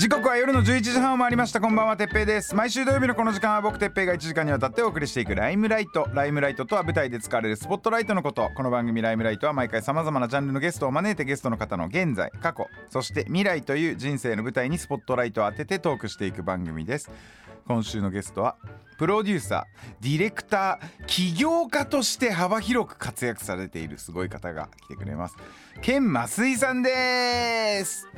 [0.00, 1.60] 時刻は夜の11時半を回りました。
[1.60, 2.54] こんばんはてっぺいです。
[2.54, 6.08] 毎週土曜日のこの時間は僕てっぺいが1時間にわたってお送りしていくライムライト。
[6.14, 8.48] ライムライトとは舞台で使われるスポットライトのこと。
[8.56, 17.10] この番組ライムライトは毎回さまざまなジャンルのゲストを招いてゲストの方の現在過去そして未来という人生の舞台にスポットライトを当ててトークしていく番組です。
[17.66, 18.56] 今週のゲストは
[18.96, 25.36] プロデューサーディレクター起業家として幅広く活躍されているすごい方が来てくれます。
[25.82, 28.08] ケン増井さんです。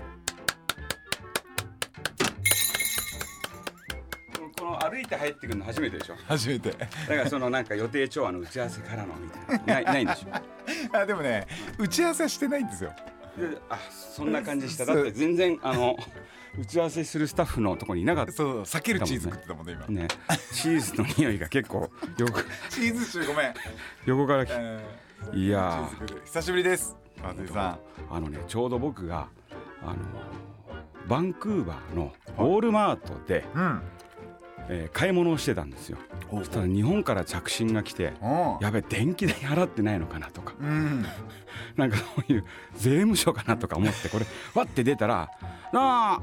[4.63, 6.15] この歩いて入ってくるの初めてでしょ。
[6.29, 6.71] 初めて。
[6.71, 11.49] だからそのなんか予定調和の打ち合わせからのみたいなないないんでしょあでもね
[11.81, 12.93] 打ち合わせはしてないんですよ。
[13.37, 14.87] であそんな感じした。
[14.87, 15.97] だって全然あの
[16.57, 18.33] 打ち合わせするスタッフのとこにいなかった。
[18.33, 20.03] そう避けるチーズ食ってたもんね今。
[20.03, 20.09] ね。
[20.53, 22.41] チーズの匂いが結構横。
[22.71, 23.55] チーズ中ごめん、
[24.07, 25.39] 横からきうん。
[25.39, 25.91] いや
[26.25, 26.97] 久しぶりです。
[27.21, 29.27] 松井さあのねちょうど僕が
[29.83, 29.97] あの
[31.09, 33.83] バンクーバーのウォールマートで、んうん
[34.69, 35.99] えー買い物をしてたんですよ。
[36.31, 38.13] そしたら日本から着信が来て
[38.61, 40.55] やべ電気代払ってないのかなとか。
[40.61, 41.05] うん。
[41.77, 42.45] なんかそういう
[42.77, 45.31] 税務署かなとか思ってこれわって出たら
[45.73, 46.21] 「なあ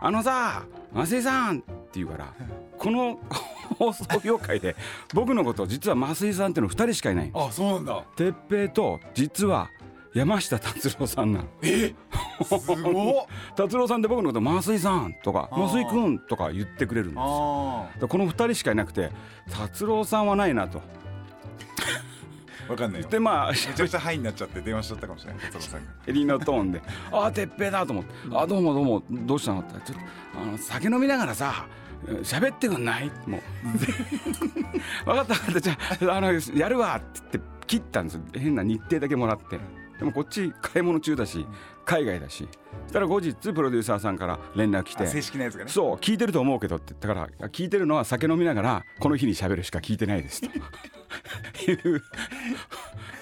[0.00, 2.34] あのさ増井さん」って言うから
[2.78, 3.18] この
[3.78, 4.76] 放送業界で
[5.14, 8.04] 僕のこと実は増井さんっていうの2人しかいないあそうなんだ。
[8.16, 9.70] 哲平と実は
[10.14, 11.44] 山下達郎さんなの。
[11.62, 11.94] え？
[12.44, 13.26] すごっ。
[13.56, 15.68] 達郎さんって僕のこと「増井さん」とか「あー。
[15.72, 17.24] 増井くん」とか言ってくれるんですよ。
[17.24, 19.10] この2人しかいなくて
[19.50, 20.80] 達郎さんはないなと。
[22.68, 23.02] あ わかんない。
[23.02, 25.42] よでまあめちゃくちゃハイになっちゃって電話しちゃったかもしれない。
[25.42, 25.90] 達郎さんが。
[26.06, 31.66] 襟のトーンで「ああ哲平だ」と思って「あどうもどうもどうしたの?」って「ちょっとあの酒飲みながらさ
[32.22, 33.40] 喋ってくんない?」もう
[35.04, 35.60] 「分かった分かった。
[35.60, 35.78] じゃ
[36.12, 38.22] ああのやるわ」って言って切ったんですよ。
[38.34, 39.58] 変な日程だけもらって
[39.98, 41.46] でもこっち買い物中だし
[41.84, 42.48] 海外だし。
[42.84, 45.70] そしたら後日プロデューサーさんから連絡来てあ正式なやつがね。
[45.70, 46.94] そう聞いてると思うけどって。
[46.94, 50.46] 言ったから聞いてるのは酒飲みながらこの日に喋るしか聞いてないですと。
[51.70, 52.02] いう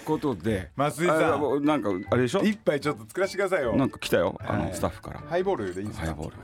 [0.04, 0.70] ことで。
[0.76, 1.64] 増井さん。
[1.64, 2.42] なんかあれでしょ？
[2.42, 3.74] 一杯ちょっと作らせてくださいよ。
[3.76, 4.38] なんか来たよ。
[4.44, 4.62] あはい。
[4.68, 5.20] のスタッフから。
[5.20, 6.06] ハイボールでいいですか？
[6.06, 6.36] ハイボール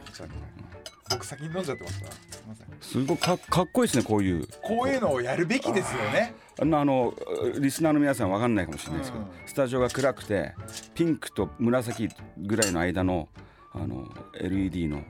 [1.12, 4.46] 僕先に飲んじゃってましたすいませんすごいかかっこいいですねこういう。
[4.62, 6.34] こういうのをやるべきですよね。
[6.60, 7.14] あのあの
[7.60, 9.30] リスナーの皆さんわかんないかもしれないですけど、うん。
[9.46, 10.54] スタジオが暗くて
[10.94, 12.08] ピンクと紫
[12.38, 13.28] ぐらいの間の
[13.72, 14.06] あの
[14.40, 15.02] LED の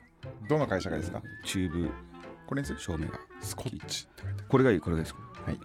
[0.49, 1.23] どの会社がですか？
[1.45, 1.91] チューブ
[2.47, 3.19] これにする照明が。
[3.41, 4.45] スコッチって書いてある。
[4.49, 5.59] これがいいこれがいいですはい。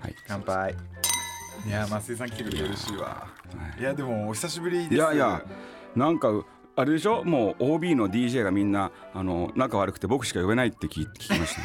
[0.00, 0.14] はい。
[0.26, 0.76] 乾杯。
[1.66, 3.26] いや増井さん来てくれて嬉しいわ。
[3.78, 4.94] いやでもお久しぶりです。
[4.94, 5.42] いやいや
[5.94, 6.28] なんか
[6.80, 7.24] あれでしょ？
[7.24, 11.60] もう OB の DJ がみんなあの仲悪くて僕しか呼べないって聞聞きました、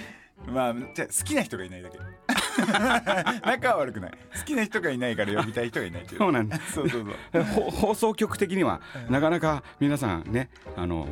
[0.50, 1.98] まあじゃあ好きな人がいないだけ。
[3.44, 4.10] 仲は悪くない。
[4.38, 6.18] 好きな人がいないから呼びたい人がいないっていう。
[6.18, 7.42] そうなんだ そうそうそう。
[7.42, 8.80] ほ放送局的には
[9.10, 11.08] なかなか皆さんねあの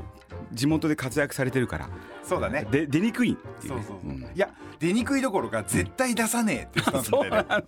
[0.53, 1.89] 地元で活躍されてるから。
[2.23, 2.67] そうだね。
[2.71, 3.83] で出にくいっていうね。
[3.87, 4.23] そうそうそう、ん。
[4.23, 4.49] いや
[4.79, 7.63] 出にくいどころか絶対出さねえってスタンスみたいな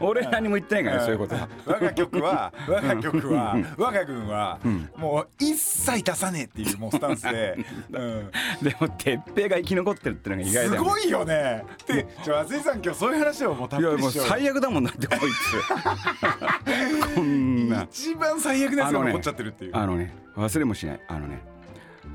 [0.00, 1.34] 俺何も言ってないからねそういうこと。
[1.34, 4.90] は我が局は我が局は我が軍はん。
[4.96, 7.58] もう一切出さねえっていうもうスタンスで、
[7.92, 8.30] うん、
[8.62, 10.76] でも鉄平が生き残ってるってのが意外だよね。
[10.78, 11.64] すごいよね。
[11.86, 17.82] でじゃあ松井さん今日そういう話をもうたっいやもうぷりしよう最悪だもんだってこいつ こんな。
[17.82, 21.00] 一番最悪なやつが残っちゃってるっていう、あのね忘れもしない。
[21.08, 21.51] あのね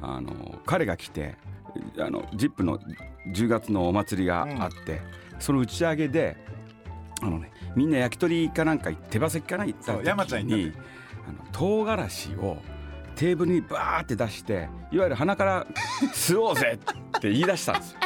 [0.02, 1.36] あの彼が来て
[2.00, 2.80] あの ZIP の
[3.28, 5.02] 10月のお祭りがあって、
[5.40, 6.38] その打ち上げで
[7.22, 10.74] あのねみんな焼き鳥かなんか手羽先かな行ったそう山ちゃん行時に
[11.28, 12.58] あの唐辛子を
[13.16, 15.68] テーブルにバーって出していわゆる鼻から
[16.14, 16.80] 吸おうぜ
[17.18, 18.00] って言い出したんですよ。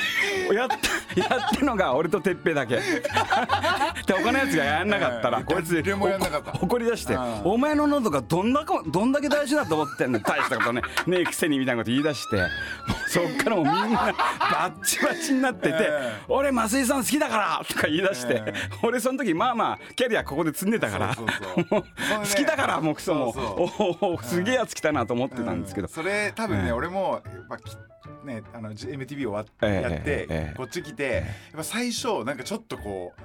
[0.52, 0.76] やった
[1.20, 2.76] やったのが俺と哲平だけ。
[4.06, 6.52] で他のやつがやんなかったらうんこいつ誰もやんなかった。
[6.52, 12.46] 怒り出してうん「お前の喉がどんだかどんだけ大事だと思ってんの大したことねねえくせに」みたいなこと言い出してもう
[13.10, 21.14] そっからもうみんな バッチバチになっててえ「俺増井さん好きだから!」とか言い出してえ俺その時まあまあキャリアここで積んでたから
[21.70, 21.84] もう好
[22.36, 23.34] きだからもうクソも
[24.00, 25.86] おおすげえやつ来たなと思ってたんですけど。
[25.86, 25.92] うん。
[25.92, 26.72] それ多分ね、ええ。
[26.72, 27.76] 俺もやっぱき
[28.26, 30.54] ねあの MTV 終わっええやって、ええ。
[30.56, 31.24] こっち来てやっ
[31.56, 33.20] ぱ最初なんかちょっとこう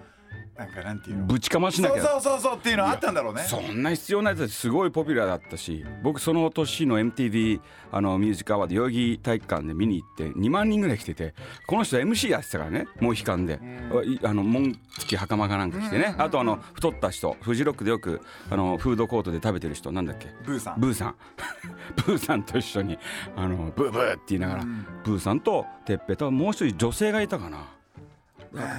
[0.58, 1.26] なんかなんていうの？
[1.26, 2.04] ぶちかましなきゃ。
[2.04, 3.44] そうそうそうそうっていうのあったんだろうね。
[3.44, 5.86] そんな必要ないやつすごいポピュラーだったし。
[6.04, 7.60] 僕その年の MTV
[7.92, 11.34] あのミュージックアワード代々木体育館で見に行って2万人ぐらい来てて
[11.68, 13.60] この人 MC やってたからねもう悲観で、
[14.06, 16.16] いあの紋付き袴かなんか着てね。
[16.18, 17.36] あとあの太った人。
[17.42, 19.92] フジロックでよくあのフードコートで食べてる人。
[19.92, 20.28] なんだっけ？
[20.44, 20.80] ブーさん。
[20.80, 21.16] ブーさん。
[22.06, 22.98] ブーさんと一緒に
[23.36, 24.66] あのブーブーって言いながら、
[25.04, 27.66] ブーさんとてっぺともう一人女性がいたかな。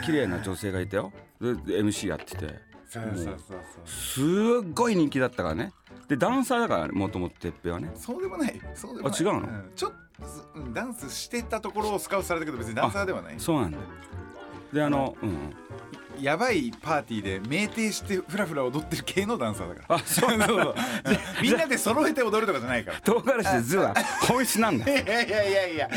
[0.04, 1.12] 綺麗な女性がいたよ。
[1.14, 2.72] でで MC やってて。
[2.88, 3.58] そうそうそうそう。
[3.86, 4.20] す
[4.66, 5.72] っごい人気だったからね。
[6.08, 7.90] でダンサーだからもともとてっぺはね。
[7.94, 8.60] そうでもない。
[8.74, 9.18] そうでもない。
[9.18, 9.38] あ違うの？
[9.40, 9.70] ん。
[9.74, 9.92] ちょっ
[10.52, 13.34] とうんダンスしてたところをスカウトされたけど別にダンサーではない。
[13.38, 13.78] そうなんだ。
[14.72, 15.30] であのうん
[16.22, 19.96] やばいパーティーで酩酊してフラフラ踊ってる系のダンサーだから。
[19.96, 20.74] あ そうそうそう
[21.42, 23.00] みんなで揃えて踊るとかじゃないから。
[23.00, 23.94] 唐辛子で図は
[24.28, 24.86] 本質なんだ。
[24.88, 25.88] いやいやいやいや。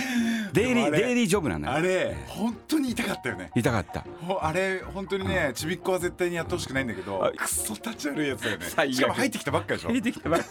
[0.51, 1.75] デイリーデイリージョブなんだよ。
[1.75, 3.51] あれ本当に痛かったよね。
[3.55, 4.03] 痛かった。
[4.25, 8.93] ほあれ本当にねちびっこは絶対にやってほしくないんだけどあクソ立ち悪いやつだよね。
[8.93, 9.89] しかも入ってきたばっかでしょ。
[9.89, 10.47] 入れてきたばっか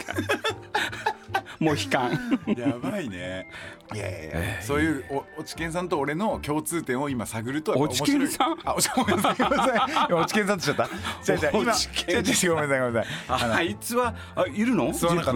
[1.61, 2.11] もう悲観
[2.56, 3.49] やばいね。
[3.95, 9.17] いやいやそういうおおちけんさんと俺の共通点を今探るとおちけんさんあおちごめん？
[9.17, 10.06] なさいごめんなさい。
[10.11, 10.85] 今 おちけんさんってちゃった。
[11.33, 11.73] 違う違う今。
[11.73, 13.05] 違う違うごめんなさいごめんな
[13.39, 13.53] さい。
[13.56, 14.89] あいつはあいるの？
[14.89, 15.33] 吸わなか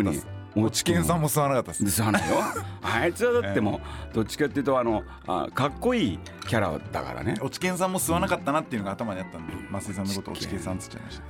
[0.66, 2.02] ったですおちけんさんも吸わなかったです。
[2.02, 2.36] 吸わないよ。
[2.82, 7.34] あいつはだってもうどっちかっていうとあのあかっこいいキャラだからね。
[7.40, 11.22] おちけんさんも吸わなかったなっていうのが頭にあったんで増井さんのことをおちけんさんっつっちゃいました。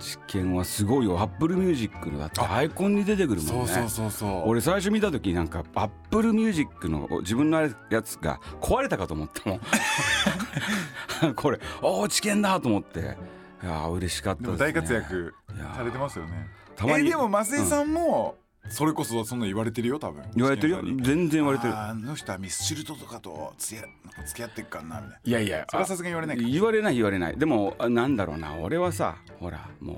[0.00, 1.18] 知見はすごいよ。
[1.20, 3.66] アップルミュージックのだってアイコンに出てくるもんね。
[3.68, 4.42] そうそうそうそう。
[4.48, 9.60] 俺最初見た時なんかアップルミュージックの自分のやつが壊れたかと思ったもん。
[11.34, 13.16] これおお知見だと思って。
[13.62, 15.34] いやー嬉しかったです、ね、でも大活躍
[15.74, 16.48] されてますよね。
[16.76, 18.36] たまにえでも増井さんも
[18.70, 20.22] それこそそんな言われてるよ多分。
[20.34, 20.82] 言われてるよ。
[20.82, 21.76] 全然言われてる。
[21.76, 25.18] あの人はミスチルトとかとつやなんか付き合ってっかんなみたいな。
[25.24, 26.42] いやいやそれはさすがに言われないか。
[26.42, 27.38] 言われない言われない。
[27.38, 28.54] でもあなんだろうな。
[28.56, 29.96] 俺はさほらもう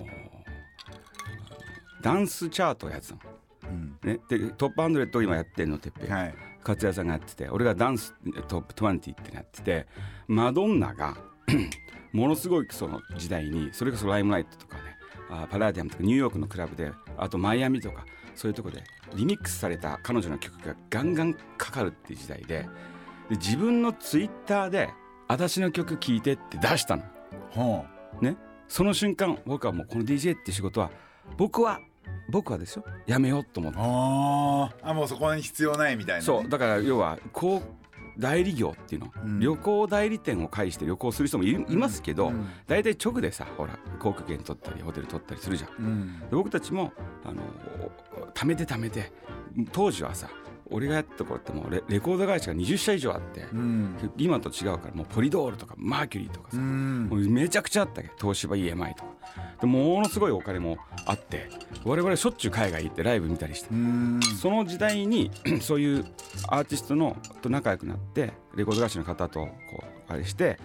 [2.02, 3.18] ダンスチャートやつの、
[3.64, 3.98] うん。
[4.02, 6.34] ね、でトップハンドレッドを今やってんのてっぺん、はい。
[6.60, 7.48] 勝也さんがやってて。
[7.48, 8.14] 俺がダンス
[8.48, 9.86] トップ20ってやってて。
[10.28, 11.16] マドンナが
[12.12, 14.82] ものすごいその時代にそれこそライムライトとかね。
[15.30, 18.04] あパラディアムとかニューヨークのクラブであとマイアミとか
[18.40, 18.82] そういうとこで
[19.16, 22.66] リミックスされた彼女の曲がガンガンかかるっていう時代で
[23.28, 24.88] で自分のツイッターで
[25.28, 27.02] 「私の曲聴いて」って出したの。
[27.50, 27.84] ほ
[28.22, 30.90] ね、その瞬間僕はもうこの DJ って仕事は
[31.36, 31.80] 僕は
[32.30, 32.84] 僕はですよ。
[33.06, 33.80] やめようと思っうて。
[33.82, 34.90] あー。
[34.90, 36.48] あもうそこに必要ないみたいなね、そう。
[36.48, 37.62] だから要はこう
[38.18, 39.40] 代理業っていうの、うん。
[39.40, 42.46] 旅行代理店を介して旅行する人もいますけど、うん。
[42.66, 45.70] 大体直でさほら航空券取ったりホテル取ったりするじゃん。
[45.78, 46.20] うん。
[46.20, 46.92] で僕たちも
[47.24, 47.42] あの
[48.34, 49.12] 貯めて貯めて
[49.72, 50.28] 当時はさ
[50.70, 53.96] 俺がやった頃ってもうレレコード会社が20社以上あって、うん。
[54.16, 57.08] 今と違うからもうポリドールとかマーキュリーとかさ、うん。
[57.10, 58.10] もうめちゃくちゃあったけ？
[58.20, 59.10] 東芝 EMI とか。
[59.60, 61.50] でものすごいお金もあって
[61.84, 63.68] 我々しょっちゅう海外行ってライブ見たりして。
[63.70, 64.20] うん。
[64.40, 65.30] その時代に
[65.60, 66.04] そういう
[66.48, 69.48] アーティストのと仲良くなってレコード会社の方とこ
[70.08, 70.58] うあれして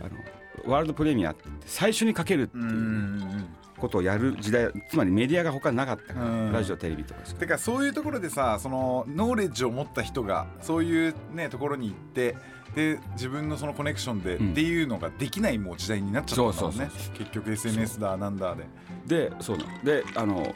[0.00, 3.46] あのワールドプレミアって最初にかけるっていうん
[3.82, 6.52] ことをやる時代つまりメディアが他になかったから、うん。
[6.52, 12.36] ラジオテレビとかしかてかそういうところでさそのノーレッジを持った人がそういうねところに行って
[12.76, 14.50] で自分のそのコネクションで、うん。
[14.52, 16.90] っていうのができないもう時代になっちゃったんだもんね。
[17.18, 19.28] 結局 SNS だなんだで。
[19.28, 20.54] でそうなのであの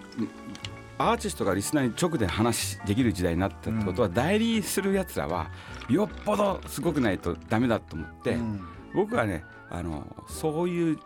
[0.98, 5.50] アーティストがリスナーに直で話できる時代になったってことは、代理するやつらは
[5.90, 8.60] よっぽどすごくないとダメだと思って、うん。
[8.94, 10.98] 僕はねあのそういう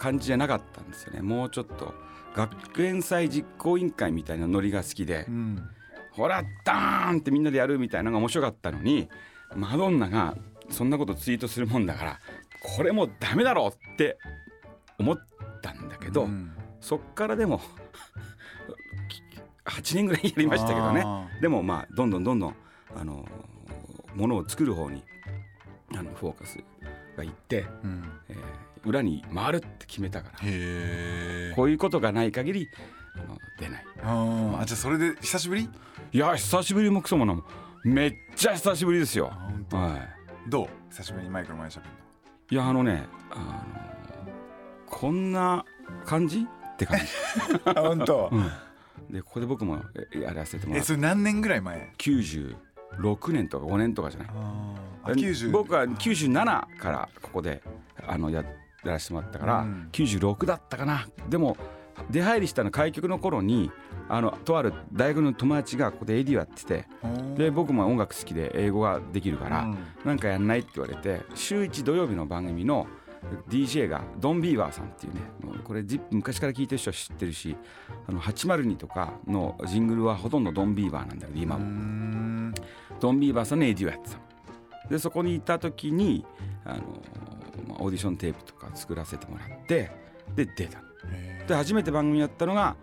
[0.00, 1.20] 感じじゃなかったんですよね。
[1.20, 1.92] もうちょっと
[2.34, 5.68] 学園祭実行委員会みたいなノリが好きで、うん。
[6.12, 9.08] ほらダーンってみんなでやるみたいなのが面白かったのに
[9.54, 10.36] マドンナが
[10.70, 12.20] そんなことツイートするもんだから
[12.76, 14.18] これもうダメだろうって
[14.98, 15.18] 思っ
[15.62, 16.52] たんだけど、うん。
[16.80, 17.60] そっからでも
[19.68, 21.02] 8年ぐらいやりましたけどね。
[21.04, 22.56] あでもまあどんどんどんどん
[22.96, 23.28] あの
[24.14, 25.04] ものを作る方に
[25.94, 26.58] あのフォーカス
[27.18, 28.10] がいって、ーうん。
[28.30, 30.38] えー裏に回るって決めたから。
[31.54, 32.68] こういうことがない限り
[33.14, 33.84] あの出ない。
[34.02, 35.68] あじゃあそれで久しぶり？
[36.12, 37.44] いや久しぶりもクソもなも。
[37.84, 39.32] めっちゃ久しぶりですよ。
[39.72, 40.08] は
[40.48, 40.68] どう？
[40.90, 41.86] 久しぶりにマイクの前で喋る
[42.50, 44.30] いいやあのねあの
[44.86, 45.64] こんな
[46.04, 47.06] 感じって感じ、
[47.74, 48.28] 本当。
[48.32, 49.82] うん、でここで僕も
[50.14, 50.84] えやらせてもらって。
[50.84, 52.56] えそれ何年ぐらい前？96
[53.32, 54.28] 年とか5年とかじゃない？
[54.30, 55.12] あー。
[55.12, 57.62] あ90僕は97からここで
[58.06, 58.44] あのや
[58.84, 59.88] やらせてもらったから、うん。
[59.92, 61.06] 96だったかな。
[61.28, 61.56] でも
[62.10, 63.70] 出入りしたの開局の頃に
[64.08, 66.86] あのとある大学の友達がここで AD をやってて
[67.36, 69.78] で僕も音楽好きで英語ができるから、うん。
[70.04, 72.86] なんかやんないって言われて週1土曜日の番組の
[73.48, 75.20] DJ がドン・ビーバーさんっていうね
[75.62, 77.54] これ昔から聞いてる人は知ってるし
[78.08, 81.64] あの802とかのジングルはほとんどドン・ビーバーなんだけど今も。
[81.64, 82.54] ん。
[82.98, 84.22] ドン・ビーバーさんの AD をやってたの
[84.90, 86.26] でそこにいた時に
[86.64, 86.76] あの、
[87.68, 89.90] まあオーディションテープとか作らせてもらって
[90.34, 90.80] で出た。
[91.46, 92.76] で初めて番組やったのが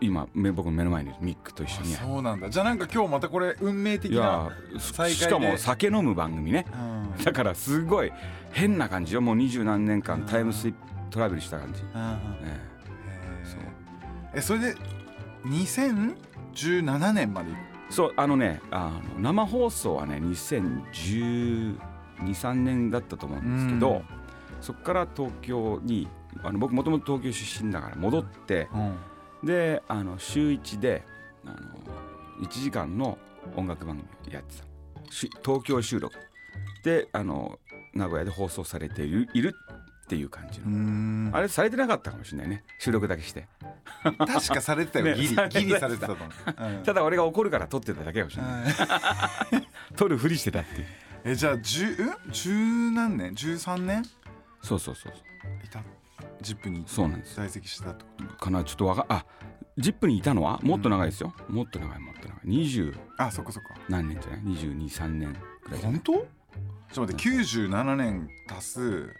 [0.00, 2.06] 今め僕の目の前にいるミックと一緒にやる。
[2.06, 2.50] そうなんだ。
[2.50, 4.50] じゃあなんか今日またこれ運命的な
[5.08, 6.66] しかも酒飲む番組ね。
[7.16, 7.24] うん。
[7.24, 8.12] だからすごい
[8.52, 9.20] 変な感じよ。
[9.20, 10.78] もう二十何年間タイムスリップ
[11.10, 11.88] トラベルした感じ、うん。
[12.42, 12.60] え
[13.44, 13.60] へそう。
[14.34, 14.76] ええそれで
[15.44, 21.76] 2017年までえそうあのねあの生放送はね2012、
[22.18, 24.02] 3年だったと思うんですけど、うん。
[24.62, 26.08] そこから東京に
[26.42, 29.46] あの僕もともと東京出身だから戻ってうん。
[29.46, 31.04] であの週1で
[31.44, 31.56] あの
[32.40, 33.18] 1時間の
[33.56, 34.64] 音楽番組やってた。
[35.12, 36.14] し東京収録。
[36.84, 37.58] であの
[37.92, 39.54] 名古屋で放送されているいる
[40.12, 41.30] っていう感じの、うん。
[41.32, 42.64] あれされてなかったかもしれないね。
[42.78, 43.48] 収録だけして。
[44.02, 45.34] 確かされてたよ、ねギリギ
[45.72, 46.28] リされてたと思う、
[46.76, 46.82] うん。
[46.82, 49.66] ただ俺が怒るから撮ってただけかもしれない。
[49.96, 50.86] 撮るふりしてたっていう。
[51.24, 52.14] えじゃあ十うん？
[52.30, 54.02] 十何年？13年？
[54.62, 55.64] そうそうそうそう。
[55.64, 55.82] いた？
[56.42, 57.36] ジップにそうなんです。
[57.36, 58.50] 在籍してたってことか。
[58.50, 58.64] な？
[58.64, 59.24] ちょっとわかあ
[59.78, 60.60] ジップにいたのは？
[60.62, 62.38] もっと長いですよ、もっと長いもっと長い。
[62.44, 63.70] 二十あそっかそっか。
[63.88, 64.40] 何年じゃない？
[64.44, 66.12] 二十二三年くらい本当？
[66.92, 69.14] ちょっと待って97年足す9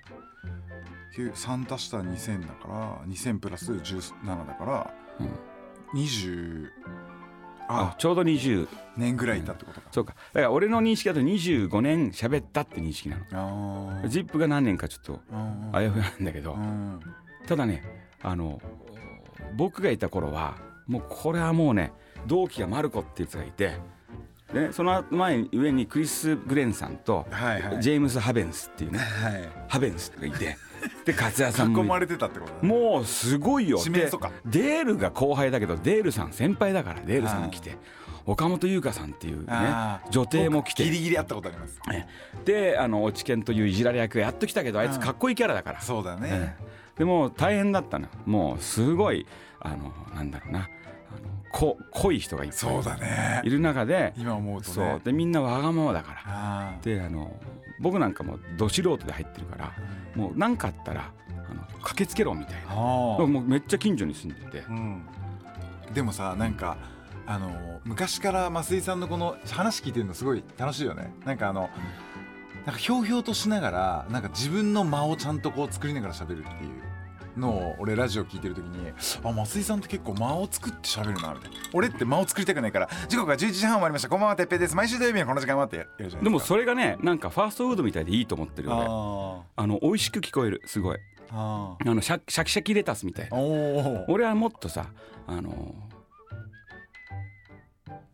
[1.12, 6.00] 3足したら2000だから2000プラス17だからうん。
[6.00, 6.69] 20
[7.69, 8.66] ああちょうど20
[8.97, 10.14] 年ぐらいいたってことか、そうか。
[10.33, 14.02] だから俺の認識だと25年喋ったって認識なの。
[14.09, 16.54] ジップが何年かちょっとうんあやふやなんだけど。
[16.54, 17.00] うん。
[17.47, 17.83] ただね
[18.23, 18.61] あの
[19.57, 21.92] 僕がいた頃はもうこれはもうね
[22.26, 23.76] 同期がマルコっていうやつがいて
[24.52, 27.26] でその前に上にクリス・グレンさんと
[27.81, 29.49] ジェームス・ハベンスっていうねはい。
[29.69, 30.57] ハベンスがいて
[31.04, 31.82] で勝谷さんも。
[31.82, 32.68] い囲まれてたってことだね。
[32.68, 33.82] もうすごいよ。
[33.84, 33.90] で
[34.46, 37.76] デールが後輩だけどデールさん先輩だからデールさんも来て
[38.24, 39.56] 岡本優香さんっていうね
[40.10, 40.84] 女帝も来て。
[40.84, 41.80] ギリギリ会ったことあります。
[41.92, 42.06] え
[42.44, 46.98] であの落ち研といういじられ役がやっと来たけどあいつかっこいいキャラだから、そうだね、ええ。
[46.98, 49.26] でも大変だったのもうすごい
[49.60, 50.68] あのなんだろうな
[51.52, 53.42] こ濃い人がいっぱいそうだね。
[53.44, 54.75] いる中で今思うとね。
[54.75, 55.00] そう。
[55.04, 56.75] でみんなわがままだから。
[56.82, 57.38] であの
[57.80, 59.73] 僕なんかもど素人で入ってるから
[60.14, 61.12] もう何かあったら
[61.50, 62.73] あの駆けつけろみたいな。
[62.73, 64.64] あもーうめっちゃ近所に住んでて。
[64.68, 65.02] うん。
[65.92, 66.76] でもさなんか
[67.26, 71.12] あの昔から増井さんのこの話聞いてるのすごい楽しいよね。
[71.25, 71.68] なんかあの
[72.64, 76.71] なんかひょうひょうとしながらなんか自分の間をちゃんとこう作りながら喋るっていう
[77.36, 81.56] のを俺ラジオ聞いてる時にあ増井さんって結構間を作って喋るなみたいな。
[81.72, 84.08] 俺って間を作りたくないから時刻が11時半終わりました。
[84.08, 84.76] こんばんはてっぺいです。
[84.76, 86.22] 毎週土曜日のこの時間待ってやるじゃないですか。
[86.24, 88.86] でもそれがねなんかファーストフードみたいでいいと思ってるよね
[89.56, 90.62] ああの美味しく聞こえる。
[90.66, 90.96] すごい。
[90.96, 90.98] ー。
[91.34, 93.98] ああのシャシャキシャキレタスみたいー。
[93.98, 94.86] な俺はもっとさ
[95.26, 95.74] あの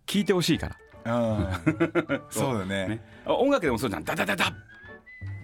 [0.06, 0.76] 聞いてほしいから。
[1.04, 1.48] うん
[2.30, 2.88] そうだね。
[2.88, 3.00] ね。
[3.26, 4.04] あ音楽でもそうじゃん。
[4.04, 4.52] ダダダダ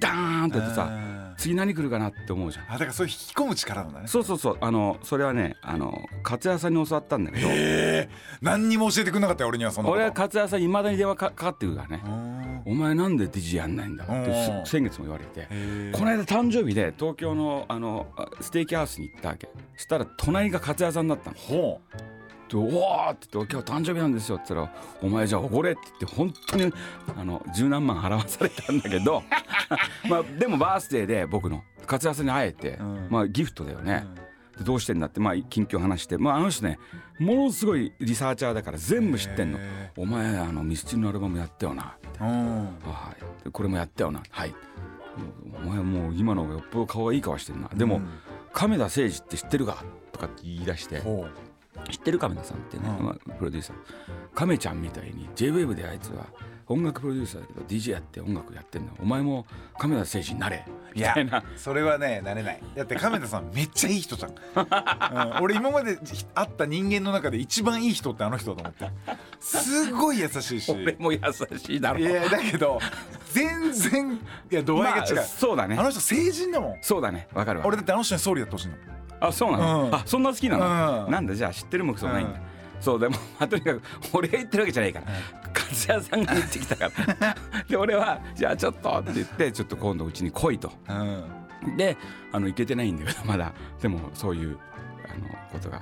[0.00, 2.64] ダーンってやってさうん次何来るかなって思うじゃん。
[2.68, 4.06] あだからそういう引き込む力なんだね。
[4.06, 4.58] そうそうそう。
[4.60, 7.48] あのそれはねあの勝谷さんに教わったんだけど。
[7.50, 8.10] ええ。
[8.40, 9.96] 何にも教えてくれなかったよ俺にはそんなこと。
[9.96, 12.02] 俺は勝谷さんいまだに電話かかかってくるからね。
[12.04, 15.46] うん「お前なんで DJ やんないんだ」って先月も言われて。
[15.92, 19.48] この間誕生日で東京のあのあステーキハウスに行ったわけ。
[19.76, 21.36] したら隣が勝谷さんだったの。
[21.36, 21.80] ほ
[22.54, 26.72] で「おお!」って言って「今日誕生日なんですよ」って言ったら「お前じゃあおごれ」って言って本当に
[27.16, 29.22] あの十何万払わされたんだけど
[30.08, 34.06] まあでもバースデーで僕の勝谷さんに会えて、うんまあギフトだよね、
[34.56, 36.78] でどうしてんだってまあ近況話して、まあ、あの人ね
[37.18, 39.58] ものすごいリサーチャーだから全部知ってんの。
[39.58, 43.44] へ「お前あのミスチルのアルバムやったよな」はい。
[43.44, 44.22] でこれもやったよな。
[44.30, 44.54] はい。
[45.64, 47.68] お前もう今のよっぽど顔がいい顔してるな。
[47.68, 48.08] でも、うん。
[48.52, 51.00] 亀田誠治って知ってるかとかって言い出して。
[51.00, 51.26] ほ
[51.90, 53.06] 知ってる亀田さんってね、うん。
[53.06, 53.76] まあ、プロデューサー。
[54.34, 56.26] 亀ちゃんみたいに JWAVE であいつは
[56.66, 59.46] 音楽プロデューサーだけど DJ やって音楽やってんだお前も
[59.78, 60.64] 亀田誠治になれ。
[60.94, 61.42] みたいな。
[61.56, 62.62] それはねなれない。
[62.74, 65.96] だって亀田さんめっちゃいい人じゃん、うん俺今まで
[66.34, 69.18] 会った人間の中で一番いい人ってあの人だと思ってる。
[69.40, 70.72] すごい優しいし。
[70.72, 71.20] 俺も優
[71.58, 71.98] しいだろ。
[71.98, 72.78] いやだけど
[73.32, 74.14] 全然
[74.50, 75.76] いや度合いが違う、まあそうだね。
[75.78, 76.78] あの人成人だもん。
[76.80, 77.28] そうだね。
[77.34, 77.66] わかるわ。
[77.66, 78.74] 俺だってあの人に総理やってほしいの
[79.20, 79.94] あそうなの、うん。
[79.94, 81.12] あそんな好きなの、うん。
[81.12, 82.53] なんだじゃあ知ってるもクソもないんだ、うん
[82.84, 85.06] そうでも、 まあ、とにかく俺が言ってるわけじゃないから、
[85.54, 87.36] 勝谷さんが言ってきたから。
[87.66, 90.70] で俺は「じゃあちょっと」って言ってちょっと今度うちに来いと。
[90.88, 91.76] うん。
[91.78, 91.96] で
[92.30, 93.52] あの行けてないんだけどまだ。
[93.80, 94.58] でもそういう
[95.06, 95.80] あのことが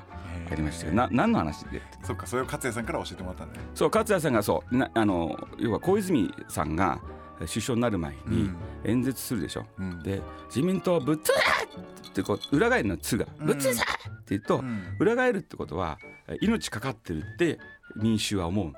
[0.51, 1.83] ありましたけどな何の話で？
[2.05, 3.65] そっかそれを勝也さんから教えてもらったんだね。
[3.75, 4.77] そう勝谷さんがそう。
[4.77, 7.01] なあの要は小泉さんが、
[7.41, 8.51] 首相になる前に
[8.85, 10.03] 演説するでしょ、うん。
[10.05, 14.97] で自民党ぶっつってこう裏返るの「つ」が「ぶっつさ!」って言うと、ん。
[15.01, 17.59] 裏返るってことはえ命かかってるって
[17.97, 18.73] 民衆は思う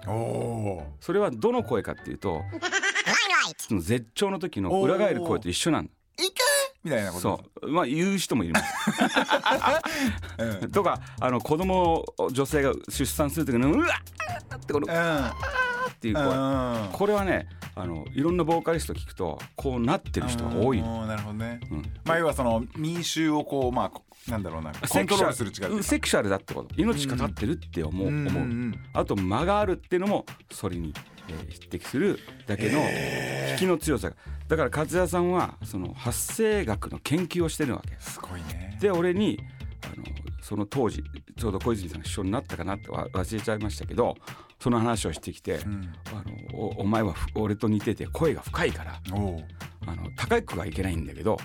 [1.00, 2.42] それはどの声かっていうと
[3.58, 6.42] その絶頂の時の裏返る声と一緒なのいけ
[6.82, 7.72] みたいなことそう。
[7.72, 8.66] まあ言う人もいます
[10.38, 10.70] うん。
[10.72, 13.86] とかあの子供を女性が出産する時の「うわ
[14.54, 14.96] っ!」ってこの「う
[16.04, 16.24] っていう声。
[16.24, 21.60] んこれはねあのいろんなボーカリスト聞くとこうなってる人が多いなるほどね。
[21.70, 21.82] うん。
[22.04, 26.74] まあ要はその民衆をこうまあこなんだろうなコントロールする力セクシャルだってこと。
[26.76, 28.74] 命かかってるって思う,、うん思う、うん。
[28.92, 30.92] あと間があるっていうのもそれに、
[31.28, 32.80] えー匹敵するだけの
[33.52, 34.16] 引きの強さが。
[34.46, 37.96] だから勝也さんはその発声学の研究をしてるわけ。
[37.98, 38.76] すごいね。
[38.80, 39.40] で俺に
[39.82, 40.04] あの
[40.42, 41.02] その当時
[41.38, 44.14] ちょうど小泉さんが首相になったかなってわ忘れちゃいましたけど
[44.64, 45.92] その話をしてきて、うん。
[46.06, 46.22] あ
[46.54, 49.38] のおお前はふ俺と似てて声が深いからあの
[50.16, 51.36] 高くはいけないんだけど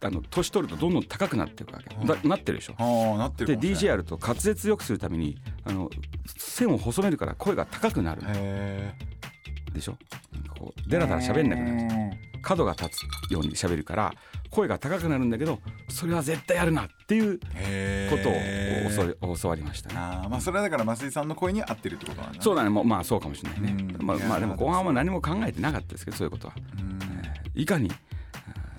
[0.00, 3.18] あの年取るとどんどん高くなっていくわけ、だなってるでしょ。
[3.18, 5.90] なってるで DJ やると滑舌よくするためにあの
[6.38, 8.94] 線を細めるから声が高くなるへ
[9.74, 9.98] でしょ。
[10.32, 14.14] なんかこうデラデラ喋んなくなる角が立つように喋るから
[14.50, 19.94] 声が高くなるんだけどそれは絶対やるなっていうえことを教わ教わりましたね。
[19.96, 23.94] ああまあそれはだから増井さんの声に合ってるってことなんだそうだねもうまあそうかもしれないね。
[24.00, 26.54] まあまあでも後半は何も考えてなかったですけどそういうことは。
[26.78, 27.60] うん。
[27.60, 27.94] いかにあ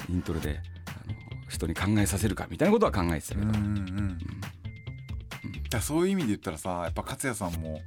[0.10, 1.16] イントロであの
[1.50, 4.18] 人に考えさせるかみたいなことは考えてたけど、うんうん
[5.74, 7.82] だからそういう意味で言ったらさやっぱ勝也さんも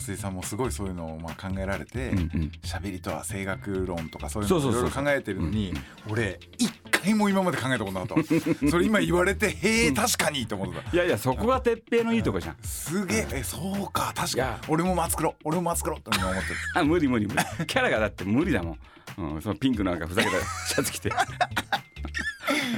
[0.00, 2.52] 増井さんもすごいそういうのをまあ考えられてうんうん。
[2.62, 5.72] 喋、りとは声楽論とかそういうのをいろいろ考えてるのに
[6.08, 8.24] 俺一回も今まで考えたことなかった
[8.70, 10.90] それ今言われてへえ確かにと思ってた。
[10.90, 16.56] いやいやそこが鉄平のいいとこじゃんすげええそうか確か俺も松黒俺も松黒って今思ってる。
[16.74, 17.66] あ無理無理無理。
[17.66, 18.72] キャラがだって無理だも
[19.18, 20.36] ん、うん、そのピンクのなんかふざけた
[20.66, 21.10] シャツ着て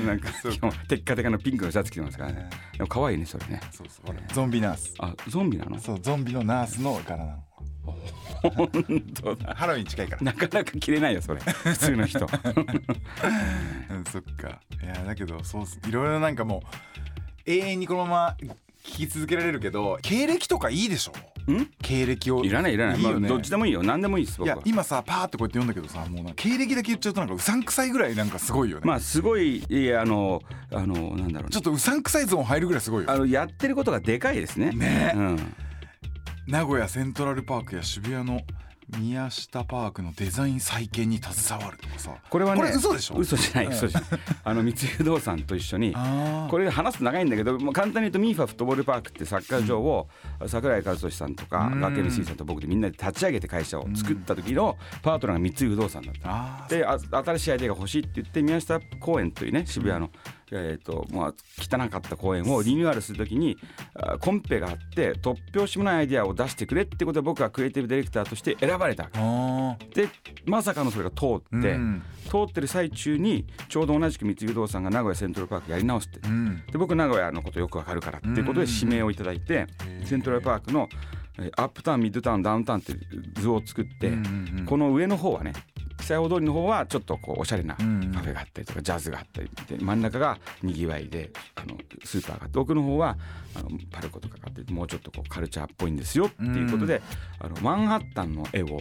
[0.06, 2.50] なんか今日テッカテカのピンクのシャツ着てますからね。
[2.76, 3.60] でも可愛いねそれね。
[3.72, 4.10] そうそう。
[4.10, 4.94] 俺ゾンビナース。
[4.98, 5.78] あゾンビなの？
[5.80, 7.44] そうゾンビのナースの柄なの。
[8.42, 8.68] 本
[9.22, 9.54] 当だ。
[9.54, 10.22] ハロウィン近いから。
[10.22, 11.40] なかなか着れないよそれ。
[11.40, 12.26] 普通の人。
[12.26, 14.60] うんそっか。
[14.82, 16.62] いやだけどそういろいろなんかも
[17.46, 18.36] う永遠にこのまま
[18.84, 21.12] 聞き続けられるけど経歴とかいいでしょ？
[21.52, 21.70] ん？
[21.82, 22.44] 経歴を。
[22.44, 22.98] いらないいらない。
[22.98, 23.20] いいよね。
[23.20, 23.82] まあ、どっちでもいいよ。
[23.82, 31.48] 何でもいいですいや今さパーってこうやって読んだけどさもうなんか経歴だけ言っちゃうとなんかうさんくさいぐらいなんかすごいよね、まあすごいいやあのあのなんだろうね。
[31.50, 34.70] ちょっとうさんくさいゾーン入るぐらいすごいよあのやってることがでかいですね。
[34.70, 35.12] ね。
[35.14, 35.54] うん、
[36.46, 38.40] 名古屋セントラルパークや渋谷の
[38.98, 42.14] 宮下パークのデザイン再建に携わるとかさ。
[42.28, 43.16] これはねこれ嘘でしょ？
[43.16, 44.10] 嘘じゃない嘘じゃない。
[44.44, 45.94] あの三井不動産と一緒に
[46.50, 50.08] これ話すと長いんだけど、まあ、簡単に言うとミーファフットボールパークってサッカー場を
[50.46, 51.80] 櫻井和寿さんとかうん。
[51.80, 56.14] 崖見水さんと僕でみんなで立ち上げて会社を作った時のパートナーが三井不動産だっ
[56.68, 56.74] た。
[56.74, 60.10] であ新しいアイデアが欲しいって言って宮下公園というね渋谷の、
[60.52, 63.56] えーとまあ、汚かった公園をリニューアルするときに
[63.94, 69.10] あコンペがあって突拍子もないアイデアを出してくれってことで僕はクリエイティブディレクターとして選ばれた
[69.94, 70.08] で
[70.46, 71.26] まさかのそれが通
[71.58, 72.02] って、うん。
[72.30, 76.28] 通ってる最中にちょうど同じく三井不動産が名古屋セントラルパークやり直すって。
[76.28, 76.62] うん。
[76.70, 79.66] で僕名古屋のことよくわかるからっていうことで指名をいただいて
[80.04, 80.98] セントラルパークのえー
[81.56, 83.00] アップタウンミッドタウンダウンタウンっていう
[83.34, 84.66] 図を作ってうんうんうん。
[84.66, 85.52] この上の方はね
[86.00, 93.16] 久屋大通りの方はちょっとこうおしゃれなカフェがあったりとかジャズがあったりで真ん中がにぎわいであのスーパーがあって奥の方は
[93.54, 97.02] あのパルコとかがあってもうちょっとこうカルチャーっぽいんですよっていうことで
[97.38, 98.80] あのマンハッタンの絵を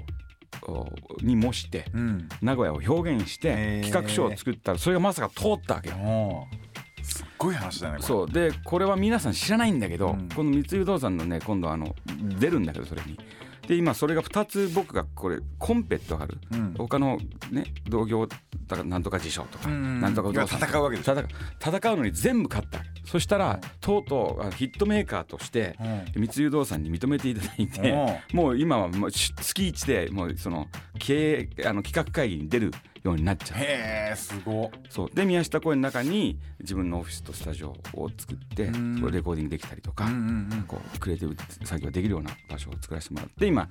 [0.68, 0.88] お
[1.22, 2.30] に模してうん。
[2.42, 6.48] 名古屋を表現して企画書を作ったらそれがまさか通ったわけよ。
[7.04, 8.08] すっごい話だねこれ。
[8.08, 8.30] そう。
[8.30, 10.30] でこれは皆さん知らないんだけど、うん。
[10.30, 11.96] この三井不動産のね今度あの
[12.40, 13.18] 出るんだけどそれに。
[13.68, 16.74] で今それが2つ僕がこれコンペってわかる、うん。
[16.76, 17.20] 他の
[17.52, 18.36] ね同業だ
[18.78, 21.16] からなんとか辞書とか、うんなんとか戦うわけでしょ。
[21.60, 22.80] 戦うのに全部勝った。
[23.06, 25.76] そしたら、とうとうあのヒットメーカーとして、
[26.16, 27.92] 三井不動産に認めていただいて、
[28.34, 30.68] もう今はもうし月一でもうその
[31.00, 32.72] 経営あの企画会議に出る
[33.04, 33.60] ようになっちゃう。
[33.60, 34.72] へえすご。
[34.90, 35.10] そう。
[35.14, 38.68] で宮下公園の中に自分のオフィスとスタジオを作って
[39.02, 40.20] こでレコーディングできたりとか、うんうん
[40.52, 40.64] うん。
[40.68, 43.68] こうクリエイティブ作業ができるような場所を作らせてもらって今や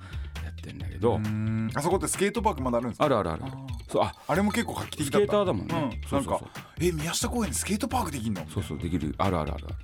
[0.49, 1.69] ってるんだけど、うん。
[1.73, 3.05] あそこってスケートパークまだあるんですか？
[3.05, 3.43] あるあるある。
[3.87, 4.13] そうあ。
[4.27, 5.27] あれも結構画期的スだった。
[5.27, 6.31] ケーターだもんね、うん、そうそうそう。
[6.31, 8.45] なんかえ宮下公園にスケートパークできんの？
[8.47, 9.13] そうそうできる。
[9.17, 9.75] あるあるあるある。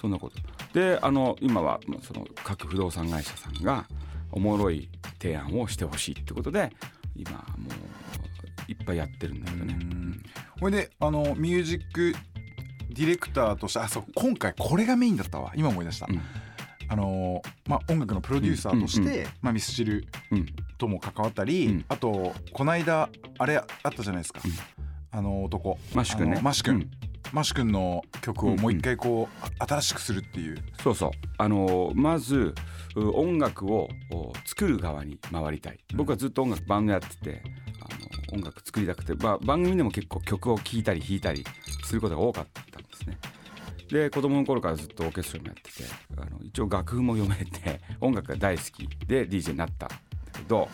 [0.00, 0.36] そんなこと。
[0.78, 3.86] であの今はまあその各不動産会社さんが
[4.30, 4.88] おもろい
[5.20, 6.70] 提案をしてほしいってことで
[7.14, 7.72] 今もう
[8.68, 10.22] いっぱいやってるんだけどね、うん。
[10.60, 12.14] ほいであのミュージック
[12.90, 15.52] ディレクターとしてあそう今回これがメインだったわ。
[15.54, 16.20] 今思い出した、うん。
[16.88, 20.46] あのまあ音楽のプロデューサーとして、うんまあ、ミスチルうん。
[20.78, 21.84] とも関わったり、うん。
[21.88, 24.40] あとこの間あれあったじゃないですか、
[25.10, 25.78] あの男。
[25.94, 26.40] マッシュ君ね。
[26.42, 26.90] マッシュ君、うん。
[27.32, 30.58] マッシュ君の曲をもう一回こう、あ新しくするっていう。
[30.82, 31.10] そうそう。
[31.38, 32.54] あのまず
[32.94, 35.78] う音楽をお作る側に回りたい。
[35.94, 37.42] 僕はずっと音楽バンドやってて
[38.32, 41.44] 音楽作りたくて、まあ、番組でも結構曲を聴いたり弾いたり
[41.84, 43.18] することが多かったんですね。
[43.88, 45.84] で子供の頃からずっとオーケストラもやってて
[46.16, 49.96] あの一応楽譜も読めて 音楽が大好きで DJ になったんだ
[50.32, 50.68] けど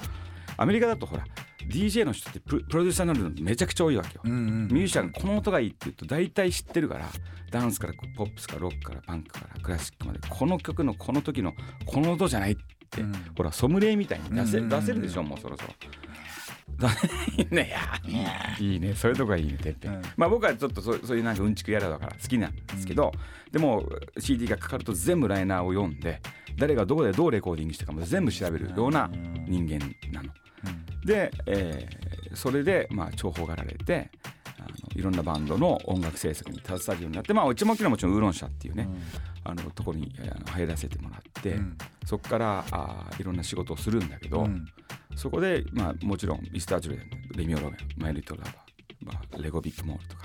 [0.56, 1.24] アメリカだとほら
[1.68, 7.08] DJ の人ってププロデューサーになるのめちゃくちゃ多いわけよ、うんうんミュージシャンがこの音がいいって言うと大体知ってるから
[7.50, 11.52] ダンスからポップスからロックからパンクからクラシックまでこの曲のこの時の
[11.84, 12.56] この音じゃないっ
[12.90, 13.12] て、うん。
[13.36, 15.74] ほらソムリエみたいに出せ,、出せるでしょもうそろそろ。
[17.50, 17.72] ね。
[18.06, 18.94] いやいね。
[18.94, 20.02] そういうとこがいいねてっぺん、うん。
[20.16, 23.12] まあ僕はちょっとそうそういうなんかうんちくやらだから好きなんですけど、
[23.50, 26.20] でも CD がかかると全部ライナーを読んで
[26.56, 29.10] 誰がどこでどうレコーディングしたかも全部調べるような
[29.46, 29.78] 人間
[30.12, 30.32] なの。
[31.04, 34.10] で、えーそれでまあ重宝がられて
[34.58, 38.88] あのいろんなバンドの音楽制作に携わるようになってまあうちもちろんもちろんウーロン社っていうね、
[39.44, 40.10] あのところに
[40.46, 41.76] 入らせてもらって、うん。
[42.06, 44.66] そこからあーいろんな仕事をするんだけど、うん
[45.16, 48.54] そこで、まあ、もちろんミスター・ジュレンレミオ・ロメンマイリト・ラバー、
[49.00, 50.22] まあ、レゴ・ビッグ・モールとか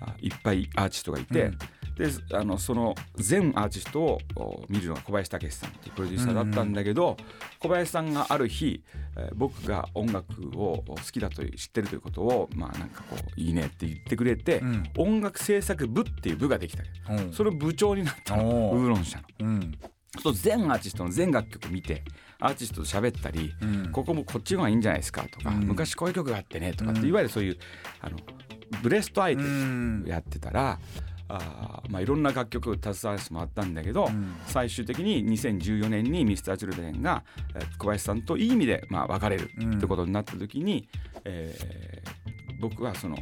[0.00, 1.58] あいっぱいアーティストがいて、うん。
[2.00, 7.18] であのその全アーティストをお見るのが小林武史さんっていうプロデューサーだったんだけど、
[7.58, 8.82] 小林さんがある日、
[9.18, 14.82] えー僕が音楽を好きだと知ってるということをまあなんかこういいねって言ってくれて、うん。
[14.96, 17.24] 音楽制作部っていう部ができたわけ。
[17.24, 17.28] う。
[17.28, 18.70] んそれ部長になったの。
[18.72, 19.24] ウーロン社の。
[19.40, 19.78] うん。
[20.22, 22.02] そう全アーティストの全楽曲見て
[22.40, 23.92] アーティストと喋ったり、うん。
[23.92, 25.60] ここもこっちの方がいいんじゃないですかとか、うん。
[25.60, 27.08] 昔こういう曲があってねとかって、うん。
[27.08, 27.58] いわゆるそういう
[28.00, 28.16] あの
[28.82, 30.08] ブレストアイテうムん。
[30.08, 30.78] やってたら、
[31.28, 34.34] あーまあ、いろんな楽曲を携わらせてもらったんだけど、うん。
[34.46, 37.22] 最終的に2014年に Mr.Children が
[37.54, 40.88] えー小林さんといい意味で、まあ、別れるうんってことになった時に、
[41.24, 43.16] えー僕はその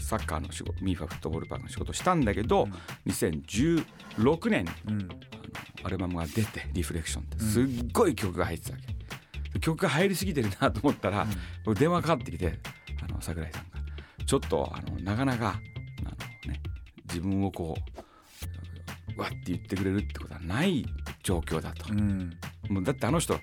[0.00, 2.68] サッカーの仕事ミーファフットボールパークの仕事をしたんだけど、
[3.06, 5.08] 2016年にうん。
[5.82, 8.86] アルバムが出て「リフレクション」ってすっごい曲が入ってたわけ、
[9.54, 11.26] で曲が入りすぎてるなと思ったら、
[11.64, 12.58] 僕電話かかってきて
[13.02, 13.80] あの桜井さんが
[14.24, 15.60] ちょっとあのなかなか
[16.00, 16.60] あの、ね、
[17.08, 17.76] 自分をこ
[19.16, 20.86] うわって言ってくれるってことはない
[21.22, 22.32] 状況だと、うん。
[22.68, 23.38] もうだってあの人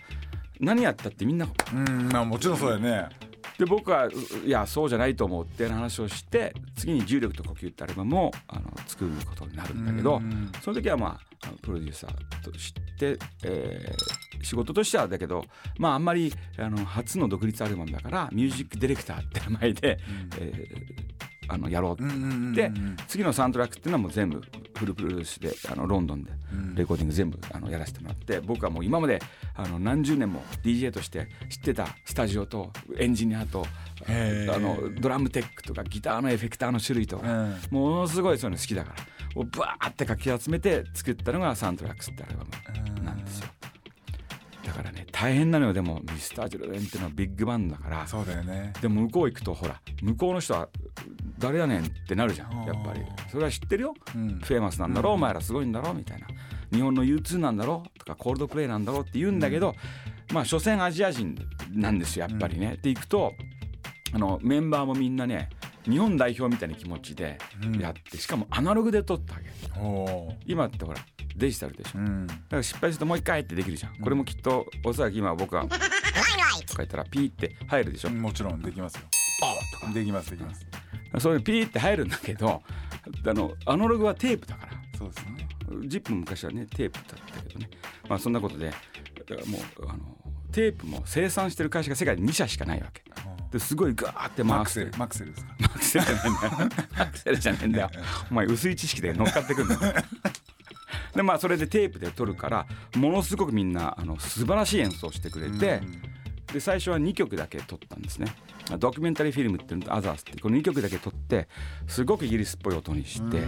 [0.59, 2.09] 何やったってみんなうん。
[2.09, 3.09] まあもちろんそうだよね
[3.57, 4.11] で僕はう
[4.45, 15.43] いやそうじゃないと思うって話をして次に「重力と呼吸」ってアルバムをあの作ることになるんだけど、うんその時はまあプロデューサーとして、えー仕事としてはだけど
[15.79, 19.97] まああんまりあの初の独立アルバムだからミュージックディレクターって名前で、
[20.39, 22.53] えーあのやろうって、うんうんうんうん。
[22.53, 22.71] で
[23.07, 24.41] 次のサウンドトラックっていうのはもう全部
[24.77, 26.75] フルプロデュースであのロンドンでうん。
[26.75, 29.19] レコーディング全部あのやらせてもらって僕はもう今まで
[29.55, 33.65] あの何十年も DJ として知ってたスタジオとエンジニアと
[34.07, 34.11] あ
[34.59, 37.57] のドラムテックとかギターのエフェクターの種類とか、うん。
[37.71, 43.47] ものすごいそういうの好きだからをバーってかき集めて作ったのがサウンドトラックスってアルバムなんですよ
[44.67, 45.73] だからね大変なのよ。
[45.73, 48.05] でもミスタージョレンっていうのはビッグバンドだから。
[48.05, 48.73] そうだよね。
[48.81, 50.67] でも向こう行くとほら向こうの人は
[51.39, 53.01] 誰やねんってなるじゃんやっぱり。
[53.31, 53.93] それは知ってるよ。
[54.13, 54.39] うん。
[54.39, 56.27] フェーマスなんだろう、お前らすごいんだろうみたいな。
[56.71, 59.73] 日本の U2 なんだろうとかコールドプレイなんだろうって言うんだけど、
[60.33, 61.37] まあ所詮アジア人
[61.73, 62.77] なんですよやっぱりね。
[62.81, 63.33] で行くと
[64.13, 65.49] あのメンバーもみんなね
[65.83, 67.37] 日本代表みたいな気持ちで
[67.79, 69.47] やって、しかもアナログで撮ったわけ。
[70.45, 70.99] 今ってほら
[71.35, 72.27] デジタルでしょ、うん。
[72.27, 75.77] だから失敗するともう一回ってできるじゃん、これもきっとおそらく今僕は「とか
[76.77, 79.01] 言ったらピーって入るでしょ、もちろんできますよ。
[79.43, 79.93] あとか。
[79.93, 80.65] できますできます。
[81.19, 82.61] そういうピーって入るんだけど
[83.25, 84.73] あのアナログはテープだから。
[84.97, 85.47] そうですね。
[85.85, 87.69] ジップも昔はねテープだったけどね。
[88.09, 90.17] まあそんなことでだからもうあの
[90.51, 93.03] テープも生産してる会社が世界に2社しかないわけ
[93.51, 95.55] ですごいガーってマクセルマクセルですか？
[95.59, 97.89] マクセルじゃないんだよマクセルじゃないんだよ。
[98.31, 99.93] お前薄い知識で乗っかってくるんだよ。
[101.15, 105.81] でまあそれでテープで撮るからものすごくみんなあの素晴らしい演奏をしてくれて
[106.53, 108.27] で最初は2曲だけ録ったんですね。
[108.79, 111.47] ドキュメンタリーフィルムっていうのとアザースってこの2曲だけ録って
[111.87, 113.41] すごくイギリスっぽい音にして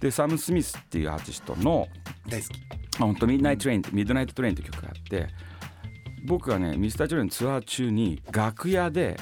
[0.00, 1.86] でサム・スミスっていうアーティストの
[2.26, 2.52] 大好き。
[2.98, 5.28] まあ、本当 Midnight Train Midnight Train って曲があって
[6.24, 9.16] 僕がねミスター・ジョレンツアー中に楽屋で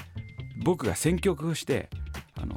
[0.64, 1.88] 僕が選曲をして
[2.36, 2.56] あの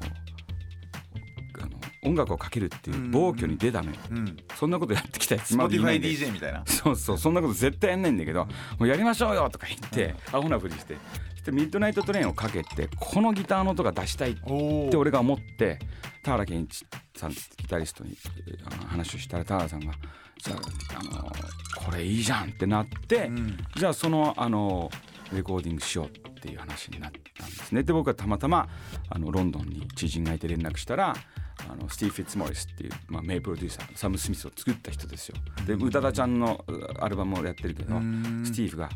[1.62, 4.38] あの音楽をかけるっていう暴挙に出たのよ、うん。
[4.56, 5.56] そんなことやってきたやつ。
[5.56, 6.64] Spotify DJ みたいな。
[6.66, 7.18] そうそう。
[7.18, 10.96] そんなこと絶対やんないんだけどもうやりましょうよとか言って、アホなふりして
[11.52, 15.80] ミッドナイト・トレインをかけてこのギターの音が出したいおって俺が思って
[16.24, 18.18] 田原健一さんギタリストに
[18.88, 19.94] 話をしたら田原さんが
[20.38, 21.32] 「じゃああの
[21.86, 23.58] これいいじゃん」ってなって、ん。
[23.76, 24.90] じゃあそのあの
[25.34, 27.84] レコーディングしようっていう話になったんですね。
[27.84, 28.68] で僕はたまたま
[29.10, 31.16] あのロンドンに知人がいて連絡したら
[31.70, 35.36] あのスティーブ・フィッツモリスっていう、まあ、名プロデューサーサム・スミスを作った人ですよ。
[35.66, 36.64] で宇多田ちゃんの
[37.00, 38.90] アルバムをやってるけどスティーブが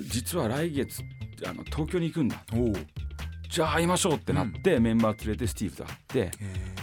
[0.00, 1.02] 実は来月
[1.46, 2.42] あの東京に行くんだ。
[3.50, 6.30] じゃあ会いましょうってなって、メンバー連れてスティーブと会って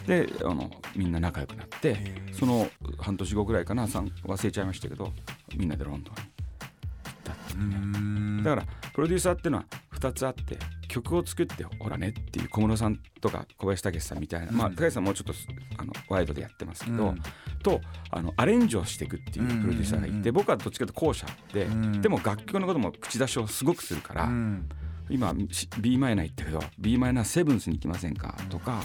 [0.05, 1.97] であのみんな仲良くなって
[2.31, 2.69] その
[2.99, 5.11] 半年後ぐらいかなさん忘れちゃいましたけど
[5.55, 8.43] みんなでロンドンに行ったっていうね。
[8.43, 10.57] だからプロデューサーっていうのは2つあって
[10.89, 15.33] 曲を作ってほらねっていう小室さんとか小林武史さんみたいな、まあ高橋さんもうちょっと
[15.77, 17.21] あのワイドでやってますけど、うん。
[17.63, 17.79] と
[18.11, 22.01] あのアレンジをしていくっていうプロデューサーがいて、僕はどっちかというと後者で、ん。
[22.01, 24.67] でも楽曲のことも口出しをすごくするから、うん。
[25.09, 28.35] 今し b マイナー行ったけど b マイナーセブンスに行きませんか？
[28.49, 28.81] とか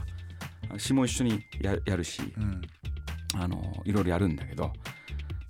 [0.78, 2.62] 詩も一緒にややるし、うん。
[3.36, 4.72] あのいろいろやるんだけど、ま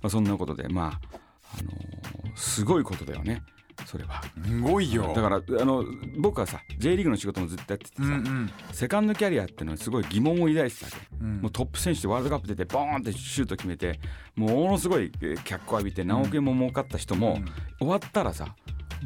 [0.03, 1.17] あ、そんなことでまあ、
[1.59, 3.43] あのすごいことだよね
[3.85, 4.21] それは。
[4.43, 5.13] すごいよ。
[5.15, 5.85] だからあの
[6.17, 8.51] 僕はさ J リーグの仕事もずっとやっててさ、うんうん。
[8.71, 11.37] セカンドキャリアっていうのはすごい疑問を抱いてたわけ、うん。
[11.41, 13.99] もうトップ選手でワールドカップ出てボーンってシュート決めて
[14.35, 17.39] もうものすごいえー脚光浴びて何億円も儲かった人も、
[17.79, 18.55] 終わったらさ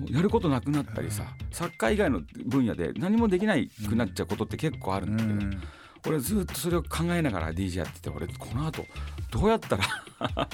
[0.10, 5.62] やることなくなったりさ、サッカー以外の分野で何もできないくなっちゃうことって結構あるんだけど、うん
[6.08, 8.86] 俺ずっとそれを考えながら DJ やってて俺この後
[9.32, 9.84] どうやったら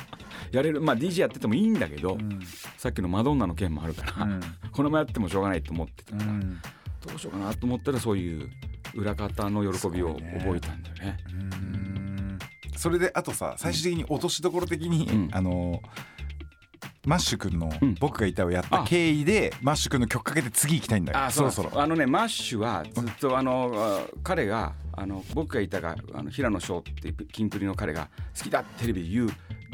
[0.52, 0.82] やれる？
[0.82, 2.40] まあ DJ やっててもいいんだけど、ん。
[2.78, 4.42] さっきのマドンナの件もあるから、うん。
[4.72, 6.62] このままやってもしょうがないと思ってたから、うん。
[7.08, 8.50] どうしようかなと思ったらそういう
[8.94, 11.18] 裏方の喜びを覚えたんだよね。
[11.34, 12.40] うん。
[12.78, 15.30] それであとさ最終的に落としどころ的に、うん。
[15.32, 15.82] あの
[17.06, 21.20] マッシュ君のうん「僕がいた」をやった経緯で、マッシュ君の曲かけて次行きたいんだよ。
[21.20, 21.72] あそろそろ。
[21.82, 29.30] あのねマッシュはずっとあのあ彼があの僕がいたがあの平野翔ってキンプリの彼が好きだってテレビで言う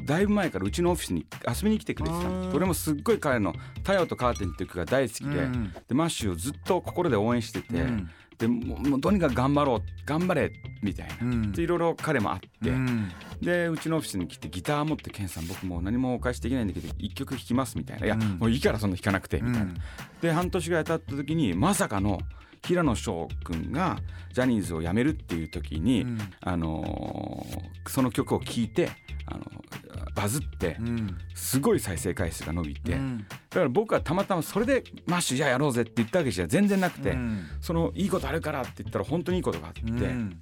[0.06, 2.52] だいぶ前からうちのオフィスに遊びに来てくれてたの。
[2.54, 3.54] 俺もすっごい彼の
[3.84, 5.74] 「太陽とカーテン」っていう曲が大好きで,、うん。
[5.88, 8.10] でマッシュをずっと心で応援してて、うん。
[8.40, 11.52] でもうとにかく頑張ろう頑張れみたいな、うん。
[11.52, 13.12] でいろいろ彼もあって、うん。
[13.42, 18.22] でうちのオフィスに来てギター持って「ケンさん僕もう何もお返しできないんだけど一曲弾きます」みたいな「いや、うん。
[18.40, 19.62] もういいからそんな弾かなくて」みたいな。
[19.62, 19.78] うん。
[20.20, 22.20] で半年ぐらい経った時にまさかの
[22.64, 24.00] 平野翔君が
[24.34, 26.20] ジャニーズを辞めるっていう時に、うん。
[26.42, 28.90] あのーその曲を聴いて、
[29.26, 29.44] あの
[30.16, 31.18] バズってうん。
[31.34, 33.18] すごい再生回数が伸びて、うん。
[33.18, 37.46] だから僕はたまたまそれで「マッシュじゃあやろうぜ」って言ったわけじゃ全然なくて、うん。
[37.60, 40.40] そのいいことあるからって言ったら本当にいいことがあって、うん。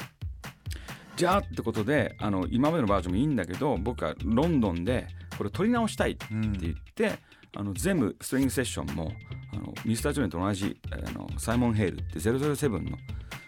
[1.16, 7.20] じゃあってことであの今までのバージョンもいいんだけど僕はロンドンでこれ撮り直したいって言って、
[7.56, 9.12] あの全部ストリングセッションも
[9.54, 12.98] あのミスター・ジョネと同じあのサイモン・ヘイルって007の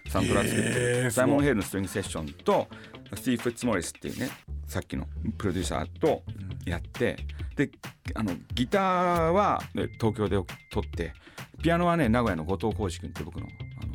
[0.09, 2.67] サントラ作ってる、へーサイモン・ヘイルのストリングセッションと
[3.13, 4.29] スティーブ・フッツ・モリスっていうね
[4.67, 5.05] さっきの
[5.37, 6.23] プロデューサーと
[6.65, 7.17] やって
[7.55, 7.69] で
[8.15, 10.37] あのギターはね東京で
[10.71, 11.13] 撮って
[11.61, 13.47] ピアノはね名古屋の後藤浩二君って僕の
[13.83, 13.93] あの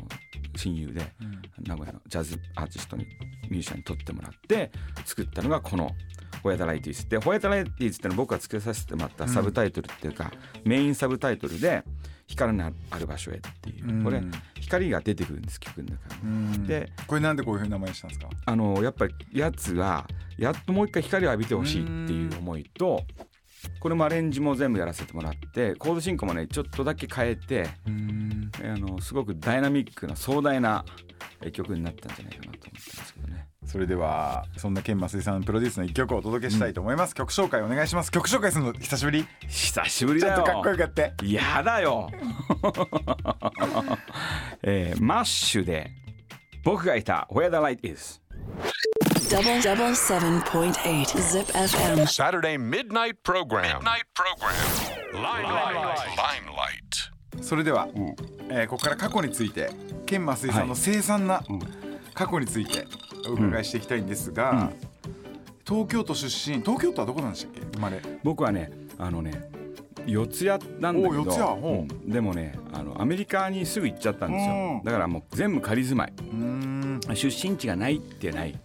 [0.55, 1.01] 親友で、
[1.67, 3.05] 名古屋のジャズアーティストに
[3.49, 4.71] ミュージシャンに撮ってもらって
[5.05, 5.91] 作ったのがこの
[6.43, 10.31] 「ホヤタライティーズ」で「ホヤタライティーズ」ってのは僕が付けさせてもらったサブタイトルっていうか、
[10.63, 11.83] メインサブタイトルで
[12.27, 14.03] 「光のある場所へ」っていう、うん。
[14.03, 14.21] これ
[14.59, 16.21] 光が出てくるんです曲の中に。
[16.23, 16.25] う
[16.59, 16.67] ん。
[16.67, 18.29] でこれなんでこういうふうな名前にしたんですか？
[18.45, 23.03] あのやっぱりやつがやっともう一回光を浴びてほしいっていう思いと
[23.79, 28.51] これもアレンジも全部やらせてもらってコード進行もねちょっとだけ変えてうん。
[28.63, 30.85] あのすごくダイナミックな壮大な
[31.41, 33.45] え曲になったんじゃないかなと思ってますけどね。
[33.65, 38.11] それではそんな健増井さんプロデュースの一曲をお届けしたいと思います、曲紹介お願いします。
[38.11, 39.25] 曲紹介するの久しぶり？
[39.47, 40.35] 久しぶりだよ。
[40.37, 41.13] ちょっとかっこよくやって。
[41.23, 42.09] やだよ、
[44.63, 45.91] えーマッシュで
[46.63, 48.21] 僕がいた Where the Light Is
[49.29, 51.09] Double double seven point eight.
[51.09, 52.07] Zip FM.
[52.07, 53.79] Saturday midnight program.
[53.79, 54.55] Midnight program.
[55.13, 55.97] Limelight.
[56.15, 57.43] Limelight.
[57.43, 57.87] それでは、
[58.49, 59.69] えーここから過去について
[60.05, 61.43] 健増井さんの凄惨な
[62.13, 62.85] 過去について
[63.27, 64.71] お伺いしていきたいんですが、
[65.67, 67.61] 東京都出身東京都はどこなんでしたっけ？
[67.75, 68.01] 生まれ。
[68.23, 69.49] 僕はねあのね
[70.05, 71.93] 四谷なんだけどお四谷ほう。
[71.93, 72.09] うん。
[72.09, 74.49] でもねあのアメリカにすぐ行っちゃったんですうん。
[74.77, 76.13] よだからもう全部仮住まい。
[77.15, 78.59] 出身地がないってない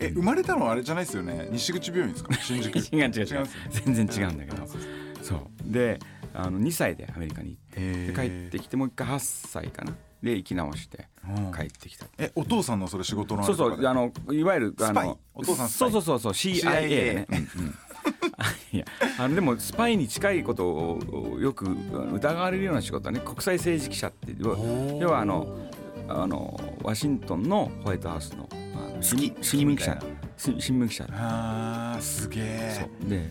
[0.00, 1.48] え生まれたのはあれじゃないですよね？
[1.52, 2.32] 西口病院ですか？
[2.34, 2.76] 新宿。
[2.78, 3.46] 違う違う違う。
[3.84, 4.66] 全然違うんだけど。
[5.22, 5.40] そう
[5.72, 5.98] で
[6.32, 9.92] あの2歳でアメリカに行ってで帰ってきてもう一回8歳かな？
[10.22, 17.26] で生き直してうん帰ってきたえお父さんのそれ仕事のあそうそうあのいわゆるあのお父さんそうそうそうそう CIA ね。
[17.30, 17.74] うんうん。
[18.72, 18.84] いや
[19.18, 21.66] あのでもスパイに近いことをよく
[22.14, 25.58] 疑われるような仕事はね国際政治記者って要はあの
[26.08, 28.48] あのワシントンのホワイトハウスの
[29.00, 29.98] あの新新聞記者
[30.36, 32.78] 新新聞記者あーすげえ。
[32.78, 33.08] そう。
[33.08, 33.30] で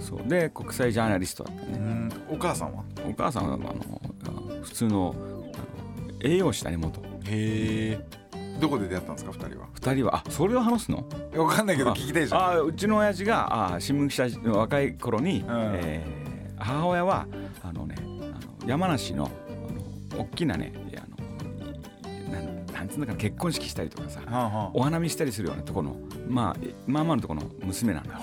[0.00, 0.28] そう。
[0.28, 1.78] で国際ジャーナリストだったね。
[1.78, 2.12] うん。
[2.30, 2.84] お母さんは？
[3.08, 5.14] お母さんはあの普通の
[6.20, 7.00] 栄養士だね元。
[7.00, 8.00] へえ。
[8.60, 9.68] どこで出会ったんですか二人は？
[9.74, 11.04] 二人はあそれを話すの？
[11.32, 12.44] いやわかんないけど聞きたいじゃん。
[12.44, 16.30] あうちの親父があ新聞記者の若い頃に、えー
[16.62, 17.26] 母親は
[17.62, 19.30] あのねあの山梨の
[20.12, 20.74] あの大きなね
[22.80, 25.96] なんなんつうのかな結婚式したりとかさはあはお花見したりするようなところの、
[26.28, 28.18] まあ、えまあまあのところの娘なんだ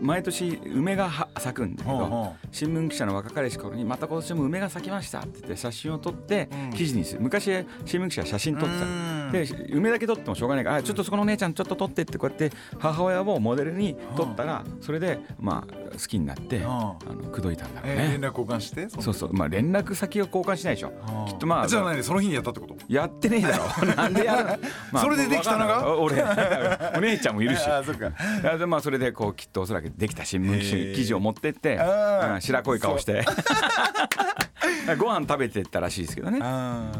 [0.00, 6.70] 毎年梅がは咲くんだけどほうほ新聞記者の若かりし頃にまた今年も梅が咲きましたって言って写真を撮ってうん。
[6.76, 7.20] 記事にする。
[7.20, 7.44] 昔
[7.84, 16.64] 新聞記者は写真撮ってたで梅だけ撮ってもしょうがないからあちょっとそこのお姉ちゃんちょっと撮ってってこうやって母親をモデルに撮ったらそれでまあ好きになってうん。
[16.66, 17.96] あの口説いたんだろうね。
[17.98, 19.32] えー連絡交換してそうそう。
[19.32, 20.92] まあ連絡先を交換しないでしょ。
[21.28, 22.76] きっとまあじゃあ何その日にやったってこと？
[22.88, 23.64] やってねえだろ
[23.96, 24.58] なんでやるの？
[24.92, 26.22] まあそれでできたのが俺
[26.96, 27.66] お姉ちゃんもいるし。
[27.66, 28.10] あーそっか。
[28.52, 33.24] あでまあそれでこうきっとおそらくできた新聞記事を持ってって、うん白濃い顔して。
[34.98, 36.40] ご飯食べてったらしいですけどね。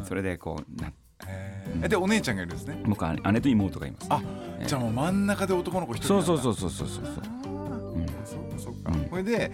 [0.05, 0.89] それでこうな
[1.27, 1.89] へー。
[1.89, 2.81] でお姉ちゃんがいるんですね。
[2.85, 4.07] 僕は姉と妹がいます。
[4.11, 4.21] あ
[4.67, 7.05] じゃあもう真ん中で男の子一人そうそううそうそうそうそう。
[7.45, 7.46] そ
[7.97, 8.07] ううん。
[8.25, 9.05] そうかそうか、うん。
[9.07, 9.53] これで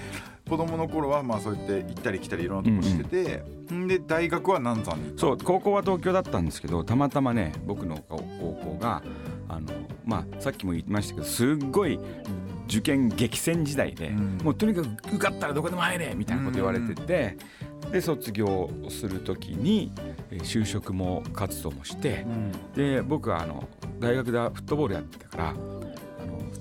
[0.48, 3.87] 子供の頃はまあそうやって行ったり来たりいろんなとこしてて、ん。
[3.87, 9.02] で大学は南山にそう高校は東京だったんですけどたまたまね僕の高校が
[9.48, 9.68] あの
[10.05, 11.98] まあさっきも言いましたけどすっごい
[12.66, 14.38] 受験激戦時代で、うん。
[14.42, 17.37] もうとにかく受かったらどこでも入れみたいなこと言われてて、
[17.90, 19.92] で卒業する時に
[20.31, 22.52] えー就職も活動もしてうん。
[22.74, 23.68] で僕はあの
[24.00, 25.55] 大学でフットボールやってたから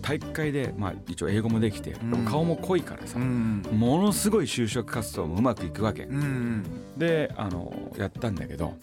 [0.01, 2.25] あの大会で、まあ、一応英語もできて、ん。
[2.25, 3.63] 顔も濃いからさ、うん。
[3.71, 6.03] ものすごい就職活動もうまくいくわけ。
[6.03, 6.63] うん
[6.97, 8.75] であのやったんだけど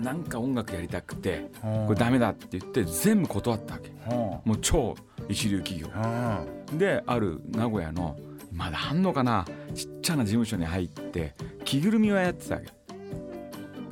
[0.00, 3.90] なんか音楽やりたくてここれダメだって言って全部断ったわけ。
[4.08, 4.94] はもう超
[5.28, 5.88] 一流企業。
[5.94, 8.16] あである名古屋の
[8.52, 12.68] まだあんのかなちっちゃな事務所に入って着ぐるみをやってたわけ。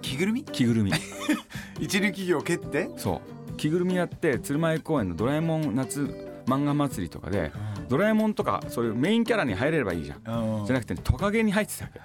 [0.03, 0.45] 着ぐるみ？
[0.45, 0.93] 着ぐるみ。
[1.81, 2.89] 一流企業蹴って？
[2.97, 6.01] そう着ぐるみやって鶴舞公園のドラえもん夏
[6.47, 7.51] 漫画祭りとかで
[7.88, 10.64] ドラえもんとかそういうメインキャラに入れればいいじゃん。
[10.66, 12.01] じゃなくて、ね、トカゲに入ってたわけ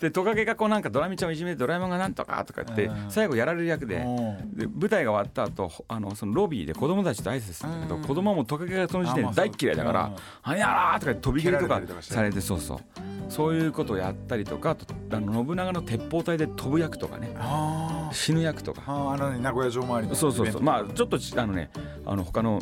[0.00, 3.10] でトカゲがこうなんかドラミちゃんをいじめてドラえもんがなんとかとか言ってうん。
[3.10, 3.96] 最後やられる役で。
[3.96, 4.54] うん。
[4.56, 8.02] で舞台が終わった後あのそのロビーで子供たちと挨拶するんだけどうん。
[8.02, 12.78] 子供はもうトカゲがその時点で大っ嫌いだからうん「はやら!」とか飛び蹴りとかされてそうそう。
[13.28, 14.76] そういうことをやったりとか
[15.10, 17.34] あの信長の鉄砲隊で飛ぶ役とかね。
[17.38, 18.82] あ死ぬ役とか。
[18.86, 20.62] あああのね名古屋城周りのそうそうそう。
[20.62, 21.70] まあちょっとちあのね
[22.04, 22.60] あの他の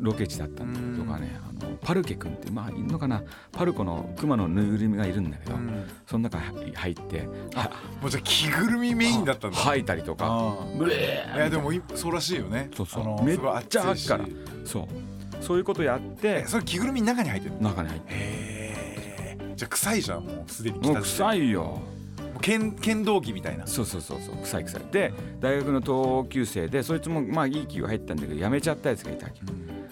[0.00, 3.22] ロケ地だったんだけどとかねあのパルケ君ってまあいるのかな。
[3.52, 5.88] パルコの熊のぬいぐるみがいるんだけど、うん。
[6.06, 9.56] その中に入ってはもうじゃあ着ぐるみメインだったんだ。
[9.56, 12.70] 吐いたりとかあブレーあいやでもいそうらしいよね。
[12.74, 13.24] そうそう。
[13.24, 14.24] めっちゃ熱いし吐くから
[14.64, 14.86] そう。
[15.42, 17.70] そういうことやってえそれ着ぐるみの中に入ってるの？
[17.70, 21.80] 中に入ってへえじゃあ臭いじゃんもうすでに臭いよ
[22.48, 23.66] 剣剣道着みたいな。
[23.66, 24.36] そうそうそうそう。
[24.36, 24.82] 臭い臭い。
[24.90, 29.42] で大学の同級生でそいつもまあいい企業入ったんだけど辞めちゃったやつがいたわけ。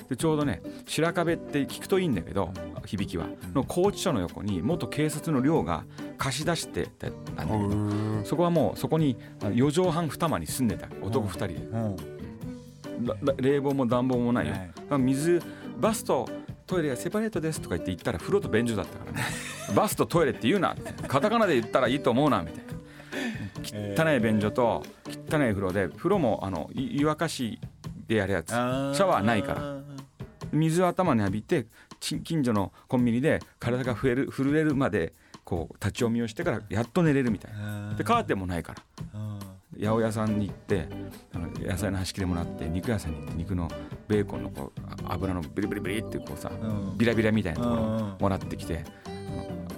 [0.09, 2.51] でちょうどね白壁って聞くといいんだけど
[2.87, 3.27] 響きは。
[3.53, 5.85] の拘置所の横に元警察の寮が
[6.17, 12.17] 貸し出してたんだけどそこはもうそこにあの4畳半二間に住んでた男2人で。
[13.37, 15.43] 冷房も暖房もないよ、はいあ水
[15.79, 16.27] バスと
[16.67, 19.25] トイレがセパレートですとか言って言ったら風呂と便所だったからね。
[19.75, 20.73] バスとトイレって言うな。
[20.73, 22.65] ってカタカナで言ったらいいと思うなみたい
[23.97, 24.05] な。
[24.05, 27.59] 汚い便所と汚い風呂で風呂もあのい湯沸かし
[28.07, 28.51] でやるやつ。
[28.51, 29.77] シャワーないから。
[30.53, 31.67] 水を頭に浴びて
[32.01, 35.13] ち近所のコンビニで体が震える震えるまで
[35.45, 37.95] こう立ち読みをしてからやっと寝れるみたいな。
[37.95, 38.75] でカーテンもないか
[39.13, 39.36] ら
[39.79, 40.89] 八百屋さんに行って
[41.35, 43.69] あの野菜の端切れもらって肉屋さんに行って肉の
[44.09, 46.97] ベーコンのこうあ油のビリビリビリってこうさうん。
[46.99, 48.85] ビラビラみたいなところもらってきて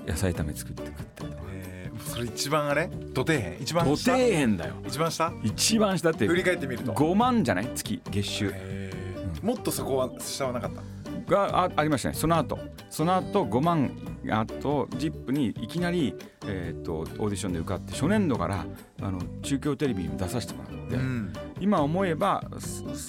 [0.06, 1.42] 野菜炒め作って食ったりとか。
[1.52, 2.00] えー。
[2.00, 2.88] それ一番あれ？
[3.12, 3.56] 土底辺？
[3.60, 4.74] 一番土下底辺だよ。
[4.86, 5.32] 一番下？
[5.42, 6.92] 一番下って振り返ってみると。
[6.92, 7.68] 5万じゃない？
[7.74, 8.50] 月月収。
[8.54, 9.44] へー。
[9.44, 10.80] もっとそこは下はなかった？
[11.28, 12.14] があありましたね。
[12.14, 12.58] その後。
[12.90, 13.90] その後5万
[14.30, 16.14] あと ZIP にいきなり、
[16.46, 18.64] えー、とオーディションで受かって初年度から
[19.02, 21.32] あの中京テレビに出させてもらって、ん。
[21.60, 22.42] 今思えば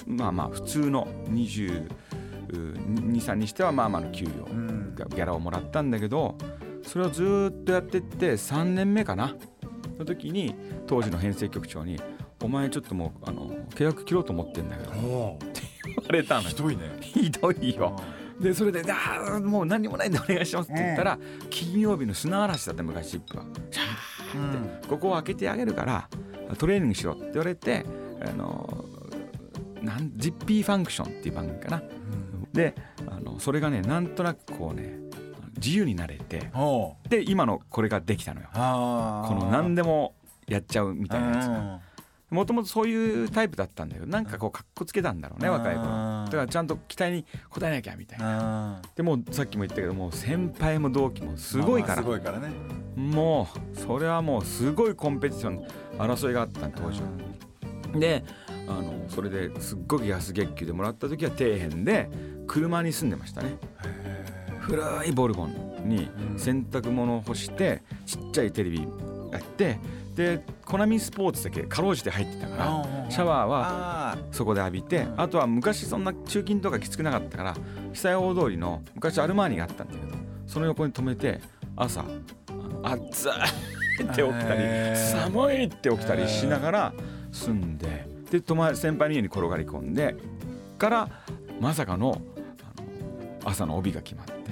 [0.05, 4.93] まあまあ普通の2223にしてはまあまあの給料うん。
[4.95, 6.35] がギャラをもらったんだけど
[6.83, 9.33] それをずーっとやってって3年目かな。
[9.99, 10.55] の時に
[10.87, 11.99] 当時の編成局長に
[12.41, 15.49] 「お前ちょっともうあの契約切ろうと思ってんだけど」お言
[16.09, 16.49] われたのよ。
[16.49, 16.81] ひどいね。
[17.01, 17.95] ひどいよ。
[18.39, 26.07] でそれで「あーもう何にもないんでお願いします」って言ったら、金曜日の砂嵐だった昔 ZIP は「シャーってここを開けてあげるから
[26.57, 27.85] トレーニングしろ」って言われて
[28.25, 28.85] あの
[29.81, 31.83] なんジッピーファンクションっていう番組かな。
[32.53, 32.75] で
[33.07, 34.97] あのそれがねなんとなくこうね
[35.57, 36.49] 自由になれて
[37.09, 38.47] で今のこれができたのよ。
[38.53, 38.59] こ
[39.35, 40.15] の何でも
[40.47, 41.59] やっちゃうみたいなやつが。
[41.59, 41.79] うん
[42.29, 45.87] もともとそういうタイプだったんだけどなんかこうかっこつけたんだろうね若い頃。
[45.87, 48.79] うんだからちゃんと期待に応えなきゃみたいな。
[48.79, 51.97] あでもうさっきも言ったけどもう先輩も同期もすごいから。
[51.97, 52.49] すごいからね。
[52.95, 55.67] もうそれはもうすごいコンペティション
[55.97, 57.07] 争いがあった当時は。
[57.99, 58.23] で
[58.67, 62.09] あのそれですっごく安月給でもらった時は底辺で
[62.45, 63.57] 車に住んでましたね。
[64.59, 68.87] 古いボルボンに洗濯物を干してちっちゃいテレビ
[69.31, 69.79] やって
[70.19, 77.55] でコナミスポーツだけかろうじて入ってたからシャワーはあそこで浴びてあとは昔そんな中勤とかきつくなかったから
[77.93, 81.39] 久屋大通りの昔アルマーニがあったんだけどその横に止めて
[81.77, 82.03] 朝
[82.83, 86.93] 暑いって起きたり寒いって起きたりしながら
[87.31, 88.41] 住んでで
[88.75, 90.17] 先輩の家に転がり込んで
[90.77, 91.09] から
[91.61, 92.21] まさかの
[93.45, 94.51] 朝の帯が決まって。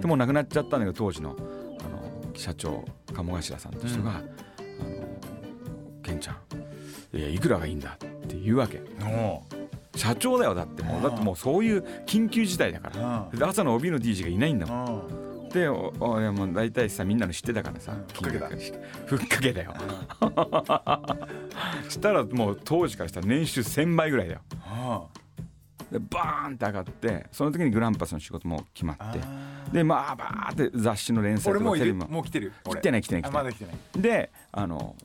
[0.00, 1.36] でもう亡くなっちゃったんだけど当時の
[1.80, 2.84] あの社長
[3.14, 4.28] 鴨頭さんという人が「あの
[6.04, 7.18] ケンちゃん。
[7.18, 8.82] いやいくらがいいんだ」って言うわけ。
[9.96, 11.02] 社長だよだってもう。
[11.02, 13.48] だってもうそういう緊急事態だから。
[13.48, 15.08] 朝の帯の DJ がいないんだもん。
[15.08, 15.24] うん
[15.54, 19.72] でお俺もう大体さみんなの知ってたからさふっかけだ金額ふっかけだよ。
[21.88, 24.40] したらもう当時からしたら年収1000倍ぐらいだよ。
[24.66, 25.04] あ
[25.92, 29.04] でバーンって上がってその時にグランパスの仕事も決まって。
[29.04, 32.08] あでまあバーって雑誌の連載とかテレビも。
[32.08, 32.52] もう来てる。
[32.66, 32.80] 俺。
[32.80, 33.44] 来てない来てない来あてない。
[33.44, 34.02] まだ来てない。
[34.02, 34.96] であの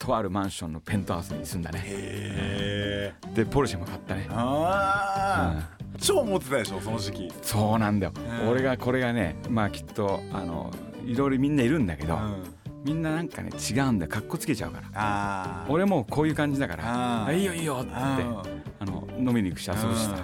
[0.00, 3.14] とあるマンションのペントハウスに住んだね。
[3.34, 4.26] でポルシェも買ったね。
[4.30, 7.32] ああ超モテたでしょその時期。
[7.42, 8.48] そうなんだよ、うん。
[8.48, 10.70] 俺がこれがねまあきっとあの
[11.04, 12.42] いろいろみんないるんだけど、うん。
[12.82, 14.10] みんななんかね違うんだよ。
[14.10, 15.66] かっこつけちゃうから。
[15.68, 18.42] 俺もうこういう感じだからいいよいいよって言ってあ
[18.80, 20.16] あの飲みに行くし遊ぶしさ。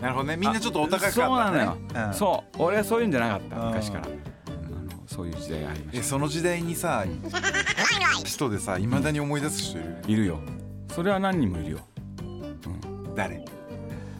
[0.00, 0.36] なるほどね。
[0.36, 2.12] みんなちょっとお高かったそうなのよ、うん。
[2.12, 2.56] そう。
[2.58, 3.66] 俺はそういうんじゃなかったうん。
[3.68, 4.08] 昔から
[5.14, 7.04] そういう時代がありましえその時代にさ
[8.24, 9.96] 人でさいまだに思い出す人いる？
[10.02, 10.40] たいるよ。
[10.94, 11.78] それは何人もいるよ。
[13.14, 13.44] 誰？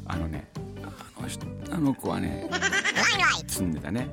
[0.06, 0.48] あのね
[1.18, 2.48] あの人あの子はね
[3.48, 4.08] 住んでたね。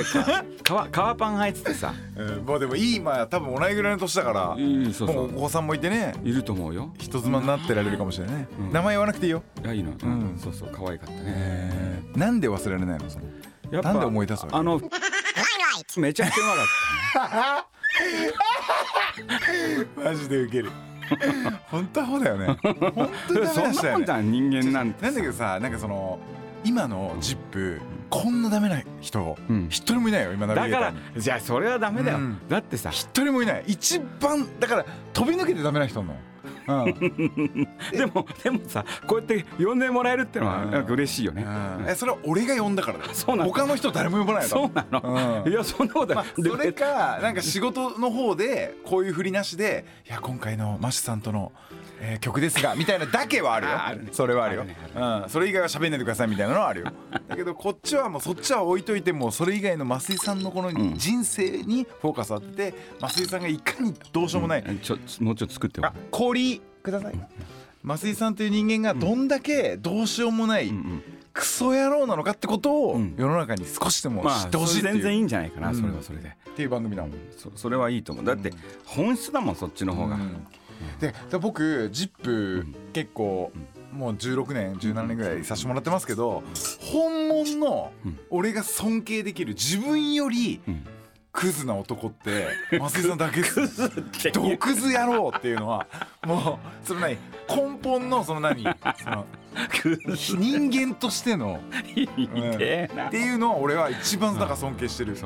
[0.62, 1.94] 革革パン履いててさ。
[2.16, 2.44] うん。
[2.44, 5.36] もうでも今多分同じぐらいの年だからいいそうそう。
[5.36, 6.14] お子さんもいてね。
[6.22, 6.92] いると思うよ。
[6.98, 8.48] 人妻になってられるかもしれないね。
[8.58, 8.72] うん。
[8.72, 9.42] 名前言わなくていいよ。
[9.62, 10.38] いやいいの、ん。
[10.38, 10.70] そうそう。
[10.72, 11.20] 可愛かったね。
[11.26, 12.18] えー。
[12.18, 13.10] なんで忘れられないの？
[13.10, 13.24] その
[13.70, 14.56] やっぱなんで思い出すわけ？
[14.56, 14.80] あの
[16.00, 17.66] めちゃくちゃうまかっ
[20.04, 20.70] マジでウケる。
[21.70, 22.56] 本当アホだよね。
[22.62, 26.18] 本当にたダメそんなもんな人だよねじゃん人間なんてなんだけどさなんかその
[26.64, 29.66] 今のジップこんなダメな人うん。
[29.68, 31.14] 一人もいないよ今ナビだかゲーターに。
[31.16, 32.38] らじゃあそれはダメだよ、うん。
[32.48, 32.90] だってさ。
[32.90, 33.64] 一人もいない。
[33.66, 36.12] 一番だから飛び抜けてダメな人なの。
[36.14, 36.33] うん
[37.92, 40.70] でもでもさこうやって呼んでもらえるってのはうん。
[40.70, 41.46] なんか嬉しいよね、う
[41.82, 41.86] ん。
[41.88, 43.06] えそれは俺が呼んだからだ。
[43.06, 44.48] よそうなの他の人誰も呼ばないの？
[44.48, 45.52] そうなの、うん。
[45.52, 51.52] いやそんなことそれかなんか仕事の方でこういう振りなしで「いや今回のマシさんとの、
[52.00, 53.72] えー曲ですが」みたいなだけはあるよ。
[53.72, 54.08] ああるね。
[54.12, 54.62] それはあるよ。
[54.62, 54.76] あるね
[55.22, 56.92] うん、それ以外は喋んないでくださいみたいなのはあるよ。
[57.28, 60.94] だけどこっちはもうそっちは置いといてもうそれ以外の増井さんのこのん。
[60.96, 65.86] 人生にフォーカス当てて増井さんがいかにどうしようもない、ちょもうちょっと作ってよ。
[65.86, 67.14] あ氷ください。
[67.84, 70.76] 増井さんという人間がどんだけどうしようもない、うん。
[70.76, 71.02] うん。
[71.34, 73.14] クソ野郎なのかってことをうん。
[73.18, 75.76] 世の中に少しでもまあ知ってほしいっていう,、それ全然いいんじゃないかな、うん。
[75.76, 76.28] それはそれで。
[76.28, 77.12] っていう番組だもん。
[77.36, 78.24] そそれはいいと思う。
[78.24, 78.52] だって
[78.84, 80.46] 本質だもんそっちの方が、うん
[81.00, 83.52] でで僕「ジップ結構
[83.92, 86.42] もう16年17年ぐらいさせてもらってますけど
[86.80, 90.86] 本物のうん俺が尊敬できる自分よりうん
[91.32, 93.90] クズな男って増井さんだけです。
[94.56, 95.88] クズ野郎っていうのは
[96.24, 97.16] もうその何
[97.48, 99.26] 根本のその何その
[100.38, 101.58] 人間としての
[101.96, 105.16] いいねなっていうのは俺は一番だから尊敬してる。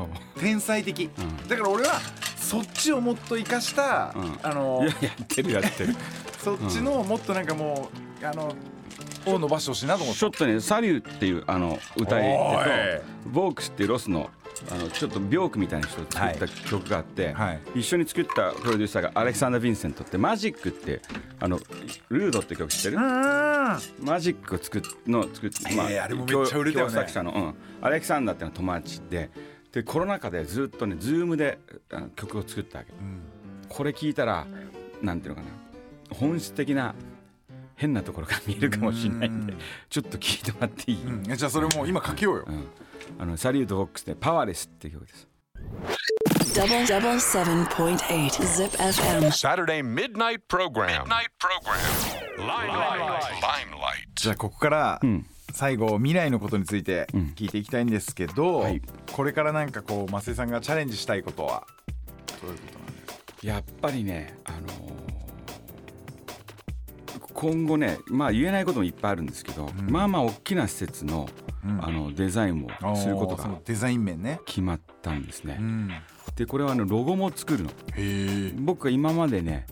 [0.41, 1.11] 天才的。
[1.19, 1.47] うん。
[1.47, 2.01] だから俺は
[2.49, 4.39] そっちをもっと生かしたうん。
[4.43, 5.95] あのいややってるやってる。
[6.43, 7.91] そっちのもっとなんかも
[8.23, 8.55] うあの
[9.27, 14.31] を伸ばしてほしいなと思ってちょっとね「サリュー」っていうあの歌お入ーれとボークスっていうロスの
[14.73, 17.61] あのちょっと病句みたいな人が作った曲があって、はい。
[17.77, 21.01] 一緒に作ったプロデューサーがアレクサンダー・ヴィンセントってマジックって
[21.39, 21.61] あの
[22.09, 22.99] Rude って曲知ってる？
[22.99, 23.79] マ
[24.19, 26.93] ジックを作っの作っえーあれもめっちゃ売れたよね。
[26.93, 27.55] 共作者の、うん、
[27.87, 29.31] アレクサンダーってのは友達で
[29.73, 31.59] でコロナ禍でずっとねズームで
[31.93, 32.93] あの曲を作ったわけ、
[33.69, 34.47] これ聞いたら
[35.03, 35.69] なんていうのかな。
[36.11, 36.95] 本質的な
[37.77, 39.59] 変なところが見えるかもしれないんでうん。
[39.89, 42.45] ちょっと聞いてもらっていい、うん、じゃあそれもう今かけようよ。
[42.49, 42.67] うん、
[43.19, 45.29] あのサリュートボックスで Powerless っていう曲です。
[46.55, 49.31] Double double seven point eight Zip FM.
[49.31, 51.05] Saturday midnight program.
[51.05, 51.77] Midnight program.
[52.39, 53.21] Limelight.
[53.41, 54.09] Limelight.
[54.15, 57.21] じゃあここから、うん最後未来のことについてうん。
[57.37, 58.83] 聞いていきたいんですけど、はい。
[59.13, 61.67] これからなんかこう増井さんがチャレンジしたいことは？
[62.41, 63.15] どういうことなんですか？
[63.43, 65.09] やっぱりね、あのー
[67.35, 69.89] 今後ね、まあ、言えないこともいっぱいあるんですけど、ん。
[69.89, 71.29] まあまあ大きな施設の,、
[71.65, 71.85] うん。
[71.85, 75.57] あのデザインをすることがデザイン面ね、決まったんですね。
[75.61, 75.89] うん、
[76.35, 77.71] でこれはあのロゴも作るの。
[78.57, 79.67] 僕が今までね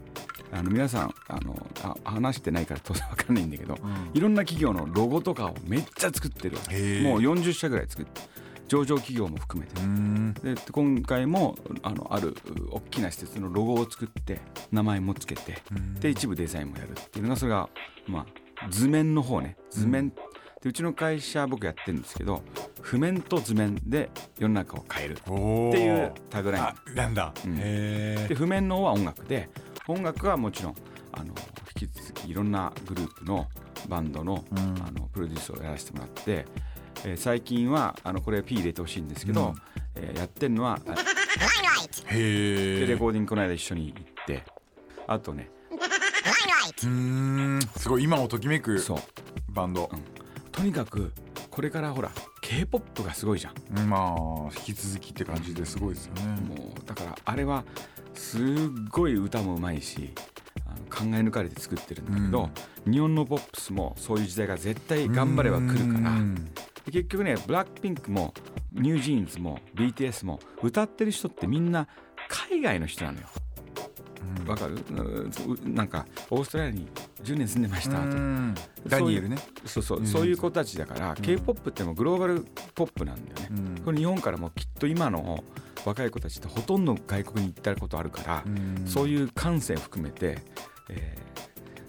[0.52, 3.76] あの皆さんあのあ話してないから当然わかんないんだけど、
[4.14, 6.56] いろんな企業のロゴとかをめっちゃ作ってる
[7.02, 8.20] もう40社ぐらい作って
[8.68, 9.80] 上場企業も含めて。
[9.80, 10.34] うん。
[10.34, 12.34] で今回もあのあるう
[12.72, 14.40] 大きな施設のロゴを作って
[14.72, 15.58] 名前もつけて
[16.00, 17.68] で一部デザインもやるっていうのがそれが、
[18.06, 18.26] ま
[18.60, 19.56] あ、図面の方ね。
[19.70, 22.42] 図面、でうちの会社僕やってるんですけど
[22.80, 26.64] 譜面と図面で世の中を変えるっていうタグライン。
[26.64, 27.56] あなんだ、うん。
[27.56, 29.48] で譜面の方は音楽で
[29.88, 30.74] 音楽はもちろん
[31.12, 31.26] あの
[31.80, 33.46] 引き続きいろんなグループの
[33.88, 34.58] バンドの,、うん。
[34.58, 36.46] あのプロデュースをやらせてもらって、
[37.04, 39.54] えー最近はあのこれ P 入れてほしいんですけど、うん。
[39.94, 40.94] えーやってるのは あ
[42.12, 44.42] へえでレコーディングこの間一緒に行って
[45.06, 45.50] あとね
[46.84, 47.60] うん。
[47.76, 48.98] すごい今をときめくそう。
[49.52, 49.88] バンド、
[50.52, 51.12] とにかく
[51.56, 52.10] これからほら
[52.42, 53.88] k p o p がすごいじゃん。
[53.88, 56.22] まあ引き続きって感じですごいですよね。
[56.42, 57.64] もうだからあれは
[58.12, 58.42] すっ
[58.90, 60.10] ごい歌もうまいし
[60.90, 62.50] 考え抜かれて作ってるんだけど、
[62.84, 66.10] 日本のポップスもそういう時代が絶対頑張れば来るから
[66.92, 68.34] 結局ねブラックピンクも
[68.72, 71.88] ニュージーンズも BTS も歌ってる人ってみんな
[72.28, 73.28] 海外の人なのよ
[74.46, 74.78] わかる？
[74.90, 75.74] うん。
[75.74, 76.88] なんかオーストラリアに
[77.22, 78.88] 10年住んでましたと。
[78.88, 79.36] ダニエルね。
[79.64, 80.06] そうそう、うん。
[80.06, 83.84] そういう子たちだから、k p o p ってもうグローバルポップなんだよね、うん。
[83.84, 85.42] これ日本からもきっと今の
[85.84, 88.86] 若い子たちってほとんど外国に行ったことあるから、うん。
[88.86, 90.38] そういう感性含めて、
[90.90, 91.26] えー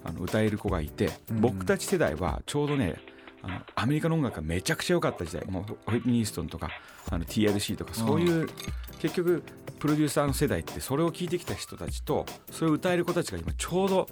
[0.04, 1.42] あの歌える子がいて、うん。
[1.42, 2.96] 僕たち世代はちょうどね
[3.48, 6.70] あのアメリカの音楽がめちゃくちゃ良かった時代もうホイットニー・ストンとか
[7.10, 8.50] あの TLC とかそういう、
[9.00, 9.44] 結局
[9.80, 14.08] プロデューサーの世代ってそれを聞いてきた人たちとそれを歌える子たちが今ちょうど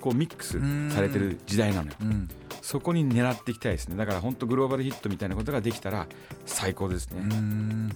[0.00, 0.58] こうミックス
[0.92, 1.96] されてる時代なのよ。
[2.00, 2.28] うん。
[2.62, 3.96] そこに狙っていきたいですね。
[3.96, 6.06] だから本当グローバルヒットみたいなことができたら
[6.46, 7.20] 最高ですね。
[7.20, 7.88] うん。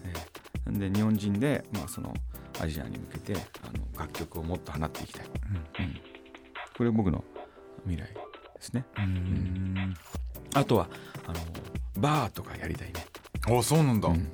[0.78, 2.12] で日本人で、まあ、その
[2.60, 3.38] アジアに向けてあ
[3.78, 6.00] の楽曲をもっと放っていきたい、うん。
[6.76, 7.24] これ僕の
[7.84, 8.20] 未来で
[8.60, 8.84] すね。
[8.98, 9.94] うん
[10.54, 10.88] あとは
[11.26, 11.40] あの
[11.98, 13.06] バーとかやりたいね、
[13.46, 14.32] あそうなんだ、うん。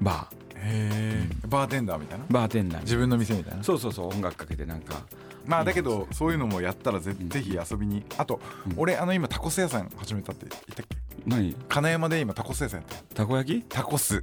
[0.00, 0.40] バー。
[0.56, 2.24] へえバーテンダーみたいな？
[2.30, 3.64] バーテンダー自分の店みたいな？
[3.64, 5.02] そうそうそう音楽かけてなんか。
[5.46, 7.28] まあだけどそういうのもやったらぜうん。
[7.30, 8.04] ぜひ遊びに。
[8.18, 8.74] あとうん。
[8.76, 10.96] 俺あの今タコス屋さん始めたって言ったっけ？
[11.26, 11.54] 何？
[11.68, 13.00] 金山で今タコス屋さんやってる。
[13.14, 13.64] たこ焼き？
[13.68, 14.22] タコス。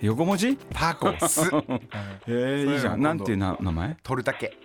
[0.00, 0.56] 横文字？
[0.72, 1.42] タコス。
[2.26, 3.02] へえいいじゃん。
[3.02, 3.96] なんていうな名前？
[4.02, 4.56] トルタケ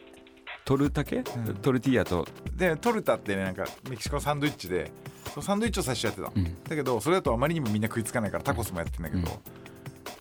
[0.66, 1.24] トルタケ、ん。
[1.24, 4.91] トルティーヤと、でトルタってねなんかメキシコのサンドイッチで
[5.41, 6.63] サンドイッチを最初やってたの、うん。
[6.63, 9.22] だけどそれだとあまりにもみんな食いつかないからタコスもやってんだけど、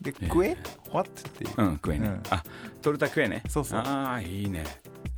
[0.03, 0.27] でえ？
[0.29, 0.57] 食え
[0.93, 1.09] ?What?
[1.09, 2.23] っていう、うん食えね、うん。
[2.31, 2.45] あ
[2.83, 3.43] トルタ食えね。
[3.49, 3.81] そうそう。
[3.81, 4.65] ああいいね。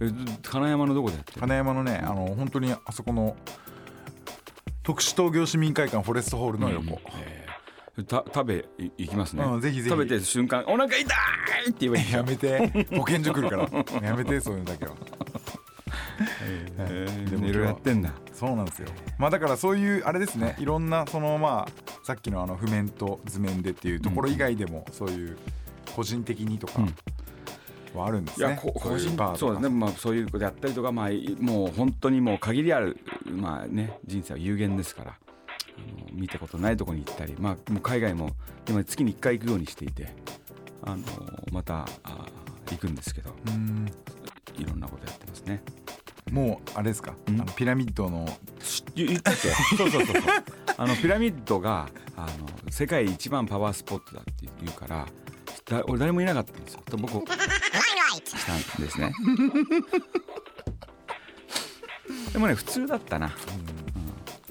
[0.01, 0.11] え
[0.43, 1.41] 金山のどこでやってる？
[1.41, 3.37] 金山のねあの本当にあそこの
[4.85, 8.05] 特殊陶業市民会館フォレストホールの横、えー。
[8.05, 9.89] た食べい行きますね、うんぜひぜひ。
[9.89, 11.07] 食べてる瞬間お腹痛いっ
[11.73, 12.87] て言えばいいやめて。
[12.95, 13.69] 保健所来るから。
[14.07, 14.93] やめてそういうのだけは。
[15.01, 15.16] えー
[17.31, 18.13] でもいろいろやってんだ。
[18.33, 18.89] そうなんですよ。
[19.19, 20.57] まあだからそういうあれですね。
[20.59, 25.37] いろんなそのまあさっきのあの譜面と図面でっていうところ以外でもそういう
[25.95, 26.81] 個人的にとか
[27.95, 29.69] はあるんですね、いやこそういう個人そうだね。
[29.69, 38.31] まあそういうことやったりとかまあいもう本当にもう限りあるまあね人生は有限ですからあの見たことないところに行ったりまあもう海外も
[38.69, 40.09] 今月に1回行くようにしていて
[40.83, 41.03] あの
[41.53, 42.27] またあ
[42.71, 43.87] 行くんですけどうん。
[44.59, 45.63] いろんなことやってますね
[46.33, 47.15] もうあれですか？
[47.29, 47.37] あん。
[47.37, 48.27] のピラミッドの
[48.95, 50.23] 言言ったっけ そうそうそうそう。
[50.77, 52.31] あのピラミッドがあの
[52.71, 55.07] 世界一番パワースポットだって言うから
[55.67, 56.83] だ俺誰もいなかったんですよ。
[56.87, 59.13] と僕したんですね。
[62.33, 63.33] でもね普通だったな。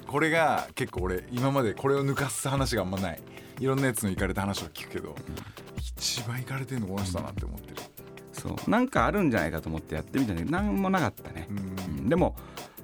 [0.06, 3.22] これが結構俺今までこれを抜かす話があんまない。
[3.58, 5.14] いろんなやつの行かれた話を聞くけど
[5.78, 7.76] 一番行かれてるのこの人だなって思ってる
[8.46, 8.70] そう。
[8.70, 11.58] なんかあるんじゃないかと思ってやってみたんだけど何もなかったね、うん。
[11.98, 12.08] うん。
[12.08, 12.36] でも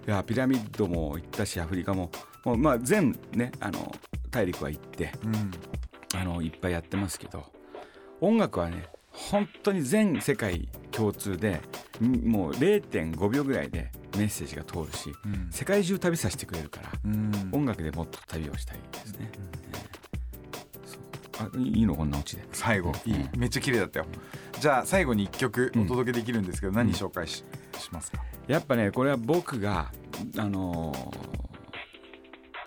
[0.07, 2.11] いやピラミッドも行ったしアフリカも
[2.45, 3.95] もうまあ全ねあの
[4.31, 5.51] 大陸は行ってうん。
[6.15, 7.45] あのいっぱいやってますけど
[8.21, 11.61] 音楽はね本当に全世界共通で
[12.01, 15.49] んもう0.5秒ぐらいでメッセージが通るし、うん。
[15.51, 17.51] 世界中旅させてくれるから、うん。
[17.53, 19.31] 音楽でもっと旅をしたいですね、
[19.73, 19.92] うあ
[21.57, 22.45] いいのこんなオチで。
[22.53, 22.93] 最後。
[23.07, 23.15] いい。
[23.15, 24.07] うんめっちゃ綺麗だったよ。
[24.61, 25.83] じゃあ最後に1曲うん。
[25.85, 27.45] お届けできるんですけど何紹介し
[27.79, 28.23] しますか？
[28.47, 29.91] やっぱねこれは僕が
[30.39, 31.43] あのー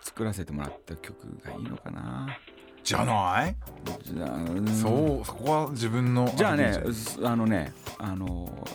[0.02, 2.38] 作らせてもらった曲がいいのかな。
[2.84, 3.56] じゃない？
[4.04, 6.72] じゃあそうそこは自分のじゃあね
[7.24, 8.66] あのねあの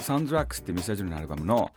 [0.00, 1.70] サウンドラックスってミスタージュのアルバムの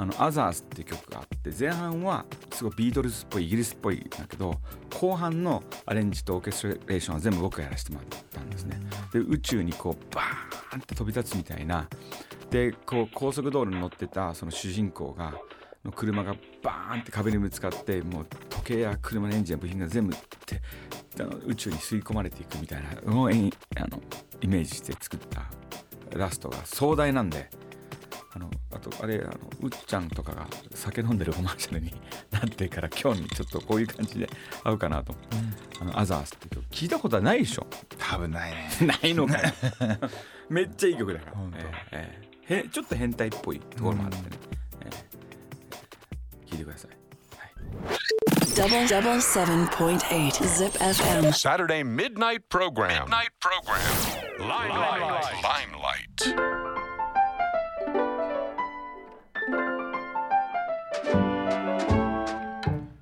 [0.00, 4.54] あの Others っていう曲があって前半はすごいビートルズっぽいイギリスっぽいんだけど
[4.98, 8.80] 後半のアレンジとオーケストレーションは全部僕がやらせてもらったんですね。
[9.12, 11.86] で宇宙にこうバーンって飛び立つみたいな
[12.48, 15.34] でこう高速道路に乗ってたその主人公が
[15.84, 20.62] の車がバーンって壁にぶつかってもう時計や車のエンジンや部品が全部って
[21.22, 23.34] あの宇宙に吸い込まれていくみたいなのをあの
[24.40, 25.50] イメージして作った
[26.16, 27.50] ラストが壮大なんで
[28.32, 31.92] あのあとあれあのうっちゃんとかが酒飲んでるコマーシャルに
[32.30, 34.30] なってから今日にちょっとこういう感じで
[34.62, 35.12] 合うかなと。
[35.12, 35.36] 思って
[35.80, 37.66] 「あのアザース」って曲聞いたことはないでしょ。
[37.98, 38.70] 多分ないね。
[39.02, 39.52] ないのかよ
[40.48, 42.64] めっちゃいい曲だから、ええええ。
[42.64, 44.22] へちょっと変態っぽいところもあってね、
[44.84, 46.46] ええ。
[46.46, 46.90] 聞いてください、
[47.36, 47.50] はい。
[48.54, 51.32] Double double seven point eight Zip FM.
[51.32, 53.06] Saturday midnight program.
[53.06, 54.20] Midnight program.
[54.40, 55.24] Limelight.
[55.42, 56.69] Limelight.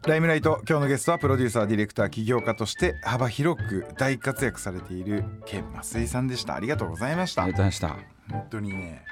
[0.09, 6.55] ライムライト今日のゲストはプロデューサーディレクター起業家として幅広く大活躍されているケン増井さんでした。
[6.55, 7.43] ありがとうございました。
[7.43, 8.01] ありがとうございまし
[8.31, 8.33] た。
[8.33, 9.05] 本当にね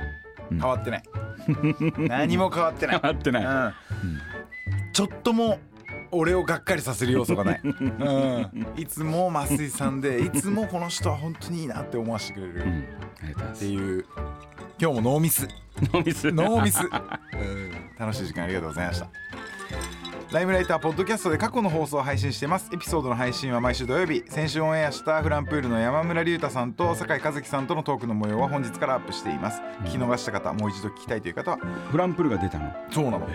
[0.48, 1.02] 変わってない、
[1.98, 3.00] 何も変わってない。
[3.02, 3.72] 変わってないうん。
[4.94, 5.58] ちょっとも
[6.12, 12.62] 俺をがっかりさせる要素がない、 うん、いつも増井さんでいつもこの人は本当にいいなって思わせてくれる。
[12.62, 12.84] うん。
[13.52, 14.06] っていう
[14.80, 15.46] 今日もノーミス。
[15.92, 16.32] ノーミス。
[16.32, 16.90] ノーミス、うん、
[17.98, 19.25] 楽しい時間ありがとうございました
[20.32, 22.68] ライムライターポッドキャストで過去の放送を配信しています。
[22.72, 24.24] エピソードの配信は毎週土曜日。
[24.28, 29.62] 先週オンエアしたフランプールの山村隆太さんと酒井和樹さんとのトークの模様は本日からアップしています。
[29.84, 32.72] 聞き逃した方もう一度聞きたいという方はフランプルが出たの？
[32.90, 33.28] そうなの。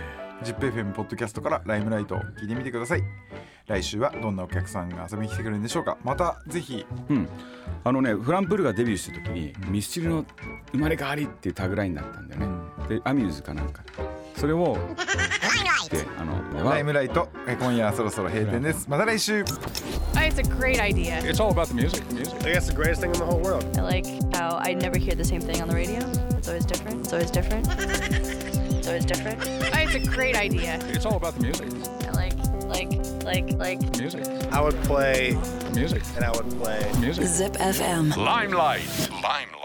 [0.44, 3.04] ZIPFM ポッドキャストからライムライトを聞いてみてください。
[3.68, 5.98] 来週はどんなお客さんが遊びに来てくれるんでしょうか。
[6.04, 6.86] またぜひ。
[7.10, 7.30] うん。
[7.86, 10.26] あのねフランプルがデビューした時にミスチルの
[10.74, 12.48] 生まれ変わりっていうタグラインだったんだよね、
[12.90, 13.82] でアミューズかなんか
[14.41, 14.77] それを
[15.91, 19.45] であのライムライトえ今夜はそろそろ閉店ですまた来週
[20.15, 21.19] Oh, It's a great idea.
[21.23, 22.03] It's all about the music.
[22.11, 22.35] Music.
[22.43, 23.63] I guess the greatest thing in the whole world.
[23.77, 25.99] I like how I never hear the same thing on the radio.
[26.39, 27.01] It's always different.
[27.05, 27.69] It's always different.
[27.69, 29.39] It's always different.
[29.45, 30.79] Oh, It's a great idea.
[30.89, 31.69] It's all about the music.
[32.09, 32.33] I like,
[32.65, 32.91] like,
[33.25, 33.99] like, like.
[33.99, 34.25] Music.
[34.53, 35.37] I would play
[35.75, 36.03] Music.
[36.17, 36.91] and I would play.
[36.99, 37.25] Music.
[37.27, 38.17] Zip FM.
[38.17, 38.89] Limelight.
[39.11, 39.60] Limelight.